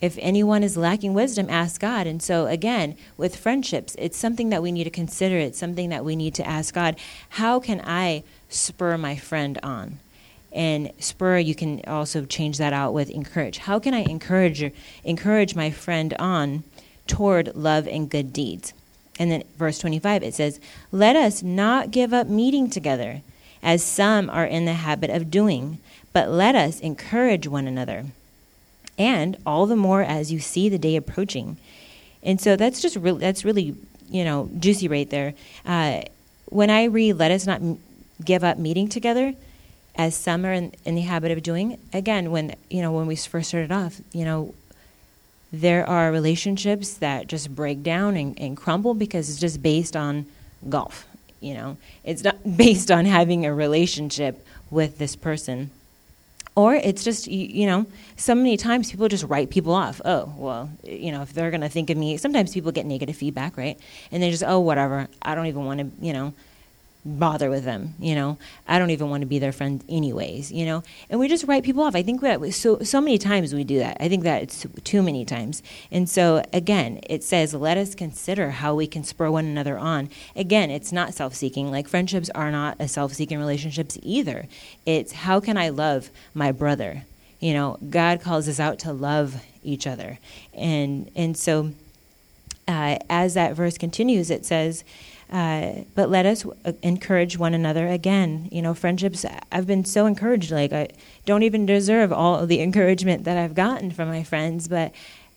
if 0.00 0.16
anyone 0.20 0.62
is 0.62 0.76
lacking 0.76 1.14
wisdom 1.14 1.46
ask 1.48 1.80
god. 1.80 2.06
And 2.06 2.22
so 2.22 2.46
again 2.46 2.96
with 3.16 3.36
friendships 3.36 3.94
it's 3.98 4.16
something 4.16 4.48
that 4.50 4.62
we 4.62 4.72
need 4.72 4.84
to 4.84 4.90
consider. 4.90 5.36
It's 5.36 5.58
something 5.58 5.90
that 5.90 6.04
we 6.04 6.16
need 6.16 6.34
to 6.34 6.46
ask 6.46 6.74
god 6.74 6.96
how 7.30 7.60
can 7.60 7.80
i 7.84 8.24
spur 8.48 8.98
my 8.98 9.16
friend 9.16 9.58
on? 9.62 10.00
And 10.50 10.90
spur 10.98 11.38
you 11.38 11.54
can 11.54 11.82
also 11.86 12.24
change 12.24 12.58
that 12.58 12.72
out 12.72 12.92
with 12.92 13.08
encourage. 13.10 13.58
How 13.58 13.78
can 13.78 13.94
i 13.94 14.00
encourage 14.00 14.72
encourage 15.04 15.54
my 15.54 15.70
friend 15.70 16.12
on 16.18 16.64
toward 17.08 17.56
love 17.56 17.88
and 17.88 18.08
good 18.08 18.32
deeds. 18.32 18.72
And 19.18 19.32
then 19.32 19.42
verse 19.56 19.78
25 19.78 20.22
it 20.22 20.34
says, 20.34 20.60
Let 20.92 21.16
us 21.16 21.42
not 21.42 21.90
give 21.90 22.14
up 22.14 22.28
meeting 22.28 22.70
together, 22.70 23.22
as 23.62 23.82
some 23.82 24.30
are 24.30 24.46
in 24.46 24.64
the 24.64 24.74
habit 24.74 25.10
of 25.10 25.30
doing, 25.30 25.78
but 26.12 26.28
let 26.28 26.54
us 26.54 26.78
encourage 26.80 27.48
one 27.48 27.66
another. 27.66 28.06
And 28.96 29.36
all 29.44 29.66
the 29.66 29.76
more 29.76 30.02
as 30.02 30.32
you 30.32 30.38
see 30.38 30.68
the 30.68 30.78
day 30.78 30.96
approaching. 30.96 31.56
And 32.22 32.40
so 32.40 32.56
that's 32.56 32.80
just 32.80 32.96
really, 32.96 33.20
that's 33.20 33.44
really, 33.44 33.74
you 34.08 34.24
know, 34.24 34.50
juicy 34.58 34.88
right 34.88 35.08
there. 35.08 35.34
Uh, 35.64 36.02
when 36.46 36.70
I 36.70 36.84
read, 36.84 37.14
let 37.14 37.30
us 37.30 37.46
not 37.46 37.60
m- 37.60 37.78
give 38.24 38.42
up 38.42 38.58
meeting 38.58 38.88
together, 38.88 39.34
as 39.94 40.14
some 40.14 40.44
are 40.44 40.52
in, 40.52 40.72
in 40.84 40.94
the 40.94 41.02
habit 41.02 41.32
of 41.32 41.42
doing, 41.42 41.78
again, 41.92 42.30
when, 42.30 42.54
you 42.70 42.80
know, 42.80 42.92
when 42.92 43.06
we 43.06 43.16
first 43.16 43.48
started 43.48 43.72
off, 43.72 44.00
you 44.12 44.24
know, 44.24 44.54
there 45.52 45.88
are 45.88 46.12
relationships 46.12 46.94
that 46.94 47.26
just 47.26 47.54
break 47.54 47.82
down 47.82 48.16
and, 48.16 48.38
and 48.38 48.56
crumble 48.56 48.94
because 48.94 49.30
it's 49.30 49.40
just 49.40 49.62
based 49.62 49.96
on 49.96 50.26
golf. 50.68 51.06
You 51.40 51.54
know, 51.54 51.76
it's 52.04 52.24
not 52.24 52.36
based 52.56 52.90
on 52.90 53.04
having 53.04 53.46
a 53.46 53.54
relationship 53.54 54.44
with 54.70 54.98
this 54.98 55.16
person. 55.16 55.70
Or 56.54 56.74
it's 56.74 57.04
just, 57.04 57.28
you, 57.28 57.46
you, 57.46 57.66
know, 57.66 57.86
so 58.16 58.34
many 58.34 58.56
times 58.56 58.90
people 58.90 59.06
just 59.06 59.22
write 59.24 59.48
people 59.48 59.72
off. 59.72 60.00
Oh, 60.04 60.34
well, 60.36 60.68
you 60.82 61.12
know, 61.12 61.22
if 61.22 61.32
they're 61.32 61.52
going 61.52 61.60
to 61.60 61.68
think 61.68 61.88
of 61.88 61.96
me, 61.96 62.16
sometimes 62.16 62.52
people 62.52 62.72
get 62.72 62.84
negative 62.84 63.14
feedback, 63.14 63.56
right? 63.56 63.78
And 64.10 64.20
they 64.20 64.32
just, 64.32 64.42
oh, 64.44 64.58
whatever. 64.58 65.06
I 65.22 65.36
don't 65.36 65.46
even 65.46 65.64
want 65.64 65.80
to, 65.80 66.04
you 66.04 66.12
know, 66.12 66.34
bother 67.04 67.48
with 67.48 67.64
them 67.64 67.94
you 67.98 68.14
know? 68.14 68.38
I 68.66 68.78
don't 68.78 68.90
even 68.90 69.08
want 69.08 69.22
to 69.22 69.26
be 69.26 69.38
their 69.38 69.52
friend 69.52 69.82
anyways 69.88 70.52
you 70.52 70.66
know? 70.66 70.82
And 71.08 71.18
we 71.18 71.28
just 71.28 71.44
write 71.44 71.64
people 71.64 71.82
off. 71.82 71.94
I 71.94 72.02
think 72.02 72.20
that 72.20 72.52
so 72.52 72.78
so 72.80 73.00
many 73.00 73.18
times 73.18 73.54
we 73.54 73.64
do 73.64 73.78
that. 73.78 73.96
I 74.00 74.08
think 74.08 74.24
that 74.24 74.42
it's 74.42 74.66
too 74.84 75.02
many 75.02 75.24
times. 75.24 75.62
And 75.90 76.08
so 76.08 76.42
again 76.52 77.00
it 77.08 77.22
says 77.22 77.54
let 77.54 77.76
us 77.76 77.94
consider 77.94 78.50
how 78.50 78.74
we 78.74 78.86
can 78.86 79.04
spur 79.04 79.30
one 79.30 79.46
another 79.46 79.78
on. 79.78 80.10
Again 80.36 80.70
it's 80.70 80.92
not 80.92 81.14
self-seeking. 81.14 81.70
Like 81.70 81.88
friendships 81.88 82.30
are 82.30 82.50
not 82.50 82.76
a 82.78 82.88
self-seeking 82.88 83.38
relationships 83.38 83.98
either. 84.02 84.46
It's 84.84 85.12
how 85.12 85.40
can 85.40 85.56
i 85.56 85.68
love 85.68 86.10
my 86.34 86.52
brother? 86.52 87.04
You 87.40 87.54
know 87.54 87.78
god 87.88 88.20
calls 88.20 88.48
us 88.48 88.60
out 88.60 88.78
to 88.80 88.92
love 88.92 89.42
each 89.62 89.86
other. 89.86 90.18
And 90.52 91.10
and 91.14 91.36
so 91.36 91.72
uh, 92.66 92.98
as 93.08 93.32
that 93.34 93.54
verse 93.54 93.78
continues 93.78 94.30
it 94.30 94.44
says 94.44 94.84
uh, 95.30 95.72
but 95.94 96.08
let 96.08 96.24
us 96.24 96.46
uh, 96.64 96.72
encourage 96.82 97.36
one 97.36 97.52
another 97.52 97.86
again. 97.86 98.48
You 98.50 98.62
know, 98.62 98.72
friendships, 98.72 99.26
I've 99.52 99.66
been 99.66 99.84
so 99.84 100.06
encouraged. 100.06 100.50
Like, 100.50 100.72
I 100.72 100.88
don't 101.26 101.42
even 101.42 101.66
deserve 101.66 102.12
all 102.12 102.46
the 102.46 102.60
encouragement 102.62 103.24
that 103.24 103.36
I've 103.36 103.54
gotten 103.54 103.90
from 103.90 104.08
my 104.08 104.22
friends, 104.22 104.68
but, 104.68 104.92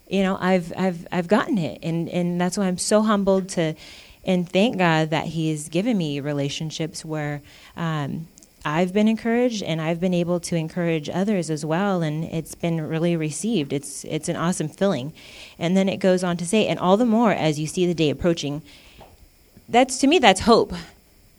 you 0.07 0.23
know, 0.23 0.37
I've, 0.39 0.71
I've, 0.77 1.07
I've 1.11 1.27
gotten 1.27 1.57
it. 1.57 1.79
And, 1.83 2.07
and 2.09 2.39
that's 2.39 2.57
why 2.57 2.67
I'm 2.67 2.77
so 2.77 3.01
humbled 3.01 3.49
to, 3.49 3.75
and 4.23 4.47
thank 4.47 4.77
God 4.77 5.09
that 5.09 5.25
He's 5.25 5.67
given 5.67 5.97
me 5.97 6.19
relationships 6.19 7.03
where, 7.03 7.41
um, 7.75 8.27
I've 8.63 8.93
been 8.93 9.07
encouraged 9.07 9.63
and 9.63 9.81
I've 9.81 9.99
been 9.99 10.13
able 10.13 10.39
to 10.41 10.55
encourage 10.55 11.09
others 11.09 11.49
as 11.49 11.65
well 11.65 12.03
and 12.03 12.23
it's 12.25 12.53
been 12.53 12.79
really 12.79 13.15
received. 13.15 13.73
It's 13.73 14.03
it's 14.03 14.29
an 14.29 14.35
awesome 14.35 14.69
feeling. 14.69 15.13
And 15.57 15.75
then 15.75 15.89
it 15.89 15.97
goes 15.97 16.23
on 16.23 16.37
to 16.37 16.45
say 16.45 16.67
and 16.67 16.77
all 16.77 16.95
the 16.95 17.05
more 17.05 17.31
as 17.31 17.59
you 17.59 17.65
see 17.65 17.87
the 17.87 17.95
day 17.95 18.11
approaching 18.11 18.61
that's 19.71 19.97
to 19.99 20.07
me 20.07 20.19
that's 20.19 20.41
hope. 20.41 20.73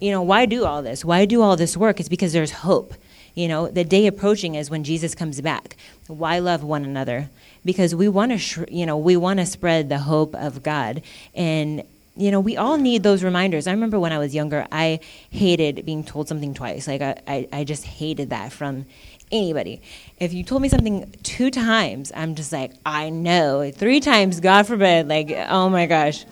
You 0.00 0.10
know 0.10 0.22
why 0.22 0.46
do 0.46 0.64
all 0.64 0.82
this? 0.82 1.04
Why 1.04 1.26
do 1.26 1.42
all 1.42 1.56
this 1.56 1.76
work? 1.76 2.00
It's 2.00 2.08
because 2.08 2.32
there's 2.32 2.50
hope. 2.50 2.94
You 3.34 3.48
know 3.48 3.68
the 3.68 3.84
day 3.84 4.06
approaching 4.06 4.54
is 4.56 4.70
when 4.70 4.84
jesus 4.84 5.14
comes 5.14 5.40
back. 5.40 5.76
Why 6.06 6.38
love 6.38 6.64
one 6.64 6.84
another? 6.84 7.30
Because 7.64 7.94
we 7.94 8.08
want 8.08 8.32
to 8.32 8.38
sh- 8.38 8.58
you 8.68 8.86
know 8.86 8.96
we 8.96 9.16
want 9.16 9.38
to 9.38 9.46
spread 9.46 9.88
the 9.88 9.98
hope 9.98 10.34
of 10.34 10.62
god. 10.62 11.02
And 11.34 11.84
you 12.16 12.30
know 12.30 12.40
we 12.40 12.56
all 12.56 12.78
need 12.78 13.02
those 13.02 13.22
reminders. 13.22 13.66
I 13.66 13.72
remember 13.72 14.00
when 14.00 14.12
i 14.12 14.18
was 14.18 14.34
younger 14.34 14.66
i 14.72 15.00
hated 15.30 15.86
being 15.86 16.02
told 16.02 16.28
something 16.28 16.54
twice. 16.54 16.88
Like 16.88 17.02
i, 17.02 17.20
I, 17.26 17.48
I 17.52 17.64
just 17.64 17.84
hated 17.84 18.30
that 18.30 18.52
from 18.52 18.86
anybody. 19.30 19.80
If 20.18 20.34
you 20.34 20.42
told 20.42 20.60
me 20.62 20.68
something 20.68 21.14
two 21.22 21.50
times 21.50 22.12
i'm 22.14 22.34
just 22.34 22.52
like 22.52 22.72
i 22.84 23.08
know. 23.08 23.70
Three 23.70 24.00
times 24.00 24.40
god 24.40 24.66
forbid. 24.66 25.08
Like 25.08 25.30
oh 25.48 25.68
my 25.68 25.86
gosh 25.86 26.24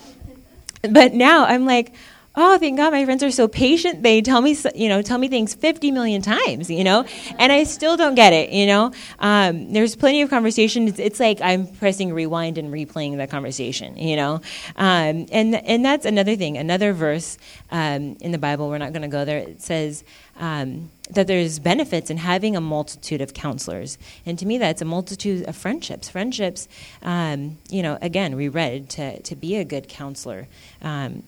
but 0.83 1.12
now 1.12 1.45
I'm 1.45 1.66
like, 1.66 1.95
oh, 2.37 2.59
thank 2.59 2.77
God 2.77 2.93
my 2.93 3.05
friends 3.05 3.23
are 3.23 3.31
so 3.31 3.49
patient. 3.49 4.03
They 4.03 4.23
tell 4.23 4.40
me, 4.40 4.57
you 4.75 4.88
know, 4.88 5.03
tell 5.03 5.19
me 5.19 5.29
things 5.29 5.55
50 5.55 5.90
million 5.90 6.23
times, 6.23 6.71
you 6.71 6.85
know, 6.85 7.05
and 7.38 7.53
I 7.53 7.64
still 7.64 7.97
don't 7.97 8.14
get 8.14 8.33
it, 8.33 8.51
you 8.51 8.66
know. 8.66 8.93
Um, 9.19 9.73
there's 9.73 9.97
plenty 9.97 10.23
of 10.23 10.31
conversation. 10.31 10.88
It's, 10.88 10.99
it's, 10.99 11.21
like 11.21 11.40
I'm 11.43 11.66
pressing 11.66 12.14
rewind 12.14 12.57
and 12.57 12.73
replaying 12.73 13.19
the 13.19 13.27
conversation, 13.27 13.97
you 13.99 14.16
know. 14.16 14.40
Um, 14.77 15.27
and, 15.33 15.55
and 15.55 15.85
that's 15.85 16.07
another 16.07 16.37
thing, 16.37 16.57
another 16.57 16.93
verse 16.93 17.37
um, 17.71 18.16
in 18.21 18.33
the 18.33 18.38
Bible. 18.38 18.69
We're 18.69 18.79
not 18.79 18.93
going 18.93 19.03
to 19.03 19.09
go 19.09 19.25
there. 19.25 19.38
It 19.38 19.61
says, 19.61 20.05
um, 20.38 20.90
that 21.14 21.27
there's 21.27 21.59
benefits 21.59 22.11
in 22.11 22.18
having 22.18 22.57
a 22.57 22.61
multitude 22.61 23.20
of 23.20 23.35
counselors. 23.35 23.99
And 24.25 24.38
to 24.38 24.46
me, 24.46 24.59
that's 24.59 24.83
a 24.83 24.85
multitude 24.85 25.46
of 25.49 25.57
friendships. 25.57 26.09
Friendships, 26.09 26.68
um, 27.03 27.59
you 27.68 27.83
know, 27.83 27.99
again, 28.01 28.37
we 28.37 28.49
read 28.49 28.88
to, 28.90 29.20
to 29.23 29.37
be 29.37 29.57
a 29.57 29.64
good 29.64 29.88
counselor 29.88 30.46
um, 30.83 31.23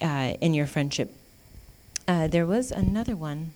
uh, 0.00 0.34
in 0.40 0.54
your 0.54 0.66
friendship. 0.66 1.12
Uh, 2.06 2.26
there 2.26 2.46
was 2.46 2.70
another 2.70 3.16
one. 3.16 3.52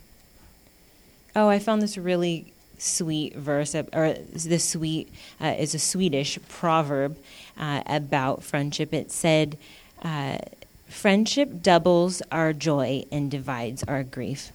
Oh, 1.36 1.48
I 1.48 1.58
found 1.58 1.82
this 1.82 1.98
really 1.98 2.52
sweet 2.78 3.34
verse, 3.34 3.74
or 3.74 4.14
the 4.14 4.58
sweet 4.58 5.12
uh, 5.40 5.54
is 5.58 5.74
a 5.74 5.78
Swedish 5.78 6.38
proverb 6.48 7.18
uh, 7.58 7.82
about 7.86 8.42
friendship. 8.42 8.94
It 8.94 9.12
said, 9.12 9.58
uh, 10.02 10.38
"Friendship 10.88 11.62
doubles 11.62 12.22
our 12.32 12.52
joy 12.52 13.04
and 13.12 13.30
divides 13.30 13.84
our 13.84 14.02
grief." 14.02 14.52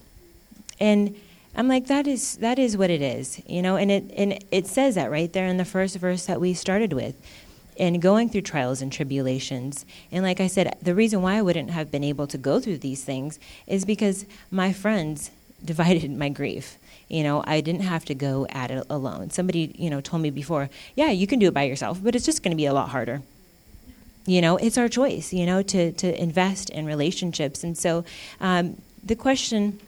And 0.79 1.15
I'm 1.55 1.67
like, 1.67 1.87
that 1.87 2.07
is 2.07 2.37
that 2.37 2.57
is 2.57 2.75
what 2.75 2.89
it 2.89 3.01
is, 3.01 3.41
you 3.45 3.61
know. 3.61 3.75
And 3.75 3.91
it 3.91 4.11
and 4.15 4.43
it 4.51 4.67
says 4.67 4.95
that 4.95 5.11
right 5.11 5.31
there 5.31 5.47
in 5.47 5.57
the 5.57 5.65
first 5.65 5.97
verse 5.97 6.25
that 6.25 6.41
we 6.41 6.53
started 6.53 6.93
with, 6.93 7.15
and 7.79 8.01
going 8.01 8.29
through 8.29 8.41
trials 8.41 8.81
and 8.81 8.91
tribulations. 8.91 9.85
And 10.11 10.23
like 10.23 10.39
I 10.39 10.47
said, 10.47 10.75
the 10.81 10.95
reason 10.95 11.21
why 11.21 11.35
I 11.35 11.41
wouldn't 11.41 11.69
have 11.69 11.91
been 11.91 12.03
able 12.03 12.27
to 12.27 12.37
go 12.37 12.59
through 12.59 12.79
these 12.79 13.03
things 13.03 13.39
is 13.67 13.85
because 13.85 14.25
my 14.49 14.73
friends 14.73 15.31
divided 15.65 16.11
my 16.11 16.29
grief. 16.29 16.77
You 17.07 17.23
know, 17.23 17.43
I 17.45 17.61
didn't 17.61 17.83
have 17.83 18.05
to 18.05 18.15
go 18.15 18.47
at 18.49 18.71
it 18.71 18.85
alone. 18.89 19.29
Somebody, 19.29 19.75
you 19.77 19.89
know, 19.89 20.01
told 20.01 20.23
me 20.23 20.31
before, 20.31 20.69
yeah, 20.95 21.11
you 21.11 21.27
can 21.27 21.37
do 21.37 21.47
it 21.47 21.53
by 21.53 21.63
yourself, 21.63 22.01
but 22.03 22.15
it's 22.15 22.25
just 22.25 22.41
going 22.41 22.51
to 22.51 22.57
be 22.57 22.65
a 22.65 22.73
lot 22.73 22.89
harder 22.89 23.21
you 24.25 24.41
know 24.41 24.57
it's 24.57 24.77
our 24.77 24.87
choice 24.87 25.33
you 25.33 25.45
know 25.45 25.61
to 25.61 25.91
to 25.91 26.21
invest 26.21 26.69
in 26.69 26.85
relationships 26.85 27.63
and 27.63 27.77
so 27.77 28.05
um, 28.39 28.81
the 29.03 29.15
question 29.15 29.79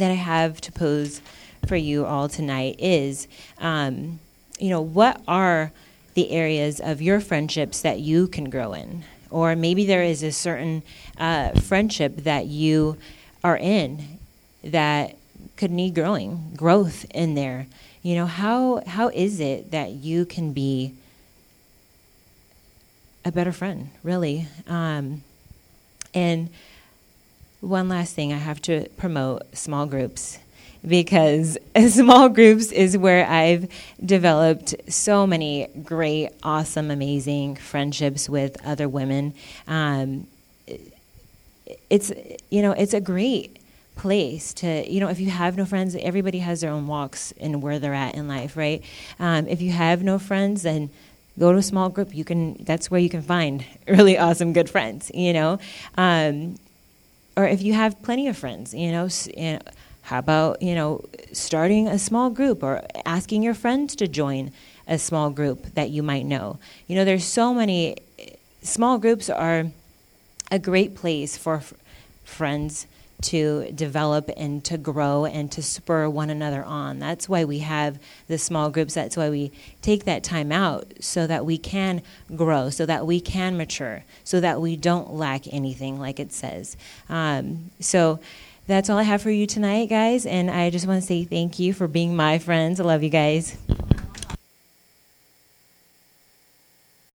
that 0.00 0.10
I 0.10 0.14
have 0.14 0.60
to 0.62 0.72
pose 0.72 1.20
for 1.66 1.76
you 1.76 2.04
all 2.04 2.28
tonight 2.28 2.76
is, 2.78 3.28
um, 3.58 4.18
you 4.58 4.70
know, 4.70 4.80
what 4.80 5.22
are 5.28 5.72
the 6.14 6.30
areas 6.30 6.80
of 6.80 7.00
your 7.00 7.20
friendships 7.20 7.80
that 7.82 8.00
you 8.00 8.26
can 8.26 8.50
grow 8.50 8.72
in? 8.72 9.04
Or 9.30 9.54
maybe 9.54 9.86
there 9.86 10.02
is 10.02 10.22
a 10.22 10.32
certain 10.32 10.82
uh, 11.16 11.52
friendship 11.60 12.16
that 12.24 12.46
you 12.46 12.96
are 13.44 13.56
in 13.56 14.18
that 14.64 15.16
could 15.56 15.70
need 15.70 15.94
growing, 15.94 16.52
growth 16.56 17.06
in 17.14 17.34
there. 17.34 17.66
You 18.02 18.16
know, 18.16 18.26
how 18.26 18.82
how 18.86 19.08
is 19.08 19.40
it 19.40 19.70
that 19.70 19.92
you 19.92 20.24
can 20.24 20.52
be 20.52 20.94
a 23.24 23.30
better 23.30 23.52
friend, 23.52 23.90
really? 24.02 24.48
Um, 24.66 25.22
and 26.14 26.48
one 27.60 27.88
last 27.88 28.14
thing 28.14 28.32
I 28.32 28.38
have 28.38 28.60
to 28.62 28.88
promote 28.96 29.56
small 29.56 29.86
groups 29.86 30.38
because 30.86 31.58
small 31.90 32.28
groups 32.28 32.72
is 32.72 32.96
where 32.96 33.26
I've 33.26 33.70
developed 34.04 34.74
so 34.88 35.26
many 35.26 35.68
great, 35.82 36.30
awesome, 36.42 36.90
amazing 36.90 37.56
friendships 37.56 38.28
with 38.28 38.56
other 38.64 38.88
women. 38.88 39.34
Um, 39.68 40.26
it's 41.88 42.12
you 42.50 42.62
know 42.62 42.72
it's 42.72 42.94
a 42.94 43.00
great 43.00 43.58
place 43.96 44.52
to 44.54 44.90
you 44.90 44.98
know 44.98 45.08
if 45.08 45.20
you 45.20 45.30
have 45.30 45.56
no 45.56 45.64
friends 45.64 45.94
everybody 46.00 46.38
has 46.38 46.62
their 46.62 46.70
own 46.70 46.86
walks 46.86 47.32
and 47.38 47.62
where 47.62 47.78
they're 47.78 47.94
at 47.94 48.14
in 48.14 48.26
life 48.26 48.56
right? 48.56 48.82
Um, 49.18 49.46
if 49.46 49.60
you 49.60 49.70
have 49.72 50.02
no 50.02 50.18
friends 50.18 50.62
then 50.62 50.90
go 51.38 51.52
to 51.52 51.58
a 51.58 51.62
small 51.62 51.88
group. 51.88 52.14
You 52.14 52.24
can 52.24 52.54
that's 52.64 52.90
where 52.90 53.00
you 53.00 53.08
can 53.10 53.22
find 53.22 53.64
really 53.88 54.18
awesome 54.18 54.52
good 54.52 54.70
friends 54.70 55.10
you 55.14 55.32
know? 55.32 55.58
Um, 55.96 56.56
or 57.36 57.46
if 57.46 57.62
you 57.62 57.72
have 57.74 58.00
plenty 58.02 58.28
of 58.28 58.36
friends, 58.36 58.74
you 58.74 58.90
know, 58.90 59.08
you 59.36 59.52
know, 59.54 59.60
how 60.02 60.18
about 60.18 60.60
you 60.62 60.74
know 60.74 61.04
starting 61.32 61.86
a 61.88 61.98
small 61.98 62.30
group 62.30 62.62
or 62.62 62.82
asking 63.04 63.42
your 63.42 63.54
friends 63.54 63.94
to 63.96 64.08
join 64.08 64.50
a 64.86 64.98
small 64.98 65.30
group 65.30 65.74
that 65.74 65.90
you 65.90 66.02
might 66.02 66.26
know. 66.26 66.58
You 66.86 66.96
know, 66.96 67.04
there's 67.04 67.24
so 67.24 67.54
many 67.54 67.96
small 68.62 68.98
groups 68.98 69.30
are 69.30 69.66
a 70.50 70.58
great 70.58 70.94
place 70.96 71.36
for 71.36 71.56
f- 71.56 71.74
friends 72.24 72.86
to 73.22 73.70
develop 73.72 74.30
and 74.36 74.64
to 74.64 74.78
grow 74.78 75.24
and 75.24 75.50
to 75.52 75.62
spur 75.62 76.08
one 76.08 76.30
another 76.30 76.64
on. 76.64 76.98
That's 76.98 77.28
why 77.28 77.44
we 77.44 77.58
have 77.60 77.98
the 78.28 78.38
small 78.38 78.70
groups. 78.70 78.94
That's 78.94 79.16
why 79.16 79.30
we 79.30 79.52
take 79.82 80.04
that 80.04 80.24
time 80.24 80.52
out 80.52 80.92
so 81.00 81.26
that 81.26 81.44
we 81.44 81.58
can 81.58 82.02
grow, 82.34 82.70
so 82.70 82.86
that 82.86 83.06
we 83.06 83.20
can 83.20 83.56
mature, 83.56 84.04
so 84.24 84.40
that 84.40 84.60
we 84.60 84.76
don't 84.76 85.12
lack 85.12 85.52
anything, 85.52 85.98
like 85.98 86.18
it 86.18 86.32
says. 86.32 86.76
Um, 87.08 87.70
so 87.80 88.20
that's 88.66 88.88
all 88.88 88.98
I 88.98 89.02
have 89.02 89.22
for 89.22 89.30
you 89.30 89.46
tonight, 89.46 89.86
guys. 89.86 90.26
And 90.26 90.50
I 90.50 90.70
just 90.70 90.86
want 90.86 91.00
to 91.00 91.06
say 91.06 91.24
thank 91.24 91.58
you 91.58 91.72
for 91.72 91.88
being 91.88 92.14
my 92.14 92.38
friends. 92.38 92.80
I 92.80 92.84
love 92.84 93.02
you 93.02 93.10
guys. 93.10 93.56